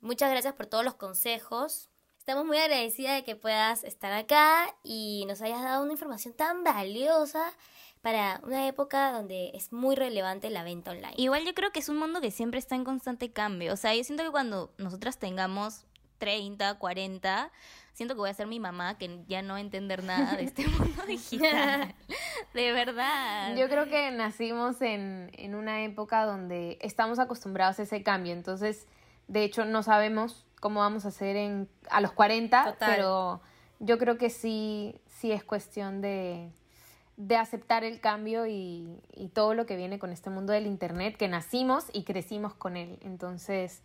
Muchas 0.01 0.31
gracias 0.31 0.53
por 0.53 0.65
todos 0.65 0.83
los 0.83 0.95
consejos. 0.95 1.89
Estamos 2.19 2.45
muy 2.45 2.57
agradecidas 2.57 3.15
de 3.15 3.23
que 3.23 3.35
puedas 3.35 3.83
estar 3.83 4.13
acá 4.13 4.73
y 4.83 5.25
nos 5.27 5.41
hayas 5.41 5.61
dado 5.61 5.83
una 5.83 5.91
información 5.91 6.33
tan 6.33 6.63
valiosa 6.63 7.53
para 8.01 8.41
una 8.43 8.67
época 8.67 9.11
donde 9.13 9.51
es 9.53 9.71
muy 9.71 9.95
relevante 9.95 10.49
la 10.49 10.63
venta 10.63 10.91
online. 10.91 11.13
Igual 11.15 11.45
yo 11.45 11.53
creo 11.53 11.71
que 11.71 11.79
es 11.79 11.89
un 11.89 11.97
mundo 11.97 12.19
que 12.21 12.31
siempre 12.31 12.59
está 12.59 12.75
en 12.75 12.83
constante 12.83 13.31
cambio. 13.31 13.73
O 13.73 13.77
sea, 13.77 13.95
yo 13.95 14.03
siento 14.03 14.23
que 14.23 14.31
cuando 14.31 14.73
nosotras 14.77 15.17
tengamos 15.17 15.85
30, 16.23 16.75
40, 16.75 17.51
siento 17.91 18.15
que 18.15 18.19
voy 18.19 18.29
a 18.29 18.33
ser 18.33 18.47
mi 18.47 18.57
mamá, 18.57 18.97
que 18.97 19.25
ya 19.27 19.41
no 19.41 19.57
entender 19.57 20.05
nada 20.05 20.37
de 20.37 20.43
este 20.45 20.65
mundo 20.69 21.03
digital. 21.05 21.93
De 22.53 22.71
verdad. 22.71 23.57
Yo 23.57 23.67
creo 23.67 23.89
que 23.89 24.09
nacimos 24.11 24.81
en, 24.81 25.31
en 25.33 25.53
una 25.53 25.83
época 25.83 26.23
donde 26.23 26.77
estamos 26.81 27.19
acostumbrados 27.19 27.77
a 27.79 27.83
ese 27.83 28.03
cambio, 28.03 28.31
entonces 28.31 28.87
de 29.27 29.43
hecho 29.43 29.65
no 29.65 29.83
sabemos 29.83 30.47
cómo 30.61 30.79
vamos 30.79 31.03
a 31.03 31.09
hacer 31.09 31.35
en, 31.35 31.67
a 31.89 31.99
los 31.99 32.13
40, 32.13 32.63
Total. 32.63 32.95
pero 32.95 33.41
yo 33.79 33.97
creo 33.97 34.17
que 34.17 34.29
sí, 34.29 35.01
sí 35.07 35.33
es 35.33 35.43
cuestión 35.43 35.99
de, 35.99 36.51
de 37.17 37.35
aceptar 37.35 37.83
el 37.83 37.99
cambio 37.99 38.47
y, 38.47 38.87
y 39.13 39.27
todo 39.27 39.55
lo 39.55 39.65
que 39.65 39.75
viene 39.75 39.99
con 39.99 40.13
este 40.13 40.29
mundo 40.29 40.53
del 40.53 40.67
Internet, 40.67 41.17
que 41.17 41.27
nacimos 41.27 41.87
y 41.91 42.05
crecimos 42.05 42.53
con 42.53 42.77
él. 42.77 42.97
Entonces, 43.01 43.81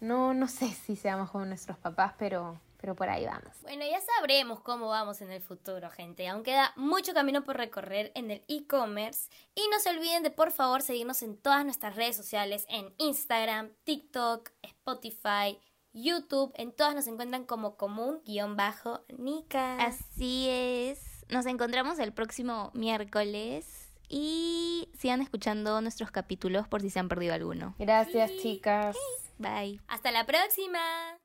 no, 0.00 0.34
no 0.34 0.48
sé 0.48 0.68
si 0.68 0.96
seamos 0.96 1.30
como 1.30 1.44
nuestros 1.44 1.78
papás, 1.78 2.14
pero, 2.18 2.58
pero 2.80 2.94
por 2.94 3.08
ahí 3.08 3.26
vamos. 3.26 3.52
Bueno, 3.62 3.84
ya 3.84 4.00
sabremos 4.00 4.60
cómo 4.60 4.88
vamos 4.88 5.20
en 5.20 5.30
el 5.30 5.42
futuro, 5.42 5.90
gente. 5.90 6.26
Aún 6.28 6.42
queda 6.42 6.72
mucho 6.76 7.12
camino 7.12 7.44
por 7.44 7.56
recorrer 7.56 8.10
en 8.14 8.30
el 8.30 8.42
e-commerce. 8.48 9.28
Y 9.54 9.62
no 9.70 9.78
se 9.78 9.90
olviden 9.90 10.22
de, 10.22 10.30
por 10.30 10.50
favor, 10.52 10.82
seguirnos 10.82 11.22
en 11.22 11.36
todas 11.36 11.64
nuestras 11.64 11.96
redes 11.96 12.16
sociales, 12.16 12.64
en 12.68 12.94
Instagram, 12.98 13.70
TikTok, 13.84 14.50
Spotify, 14.62 15.58
YouTube. 15.92 16.52
En 16.56 16.72
todas 16.72 16.94
nos 16.94 17.06
encuentran 17.06 17.44
como 17.44 17.76
común-nica. 17.76 18.16
Así 19.78 20.48
es. 20.48 21.26
Nos 21.28 21.46
encontramos 21.46 21.98
el 21.98 22.12
próximo 22.12 22.70
miércoles 22.74 23.92
y 24.08 24.88
sigan 24.98 25.20
escuchando 25.20 25.80
nuestros 25.80 26.10
capítulos 26.10 26.66
por 26.66 26.80
si 26.80 26.90
se 26.90 26.98
han 26.98 27.08
perdido 27.08 27.34
alguno. 27.34 27.74
Gracias, 27.78 28.32
chicas. 28.42 28.96
Bye. 29.40 29.80
Hasta 29.88 30.10
la 30.10 30.26
próxima. 30.26 31.19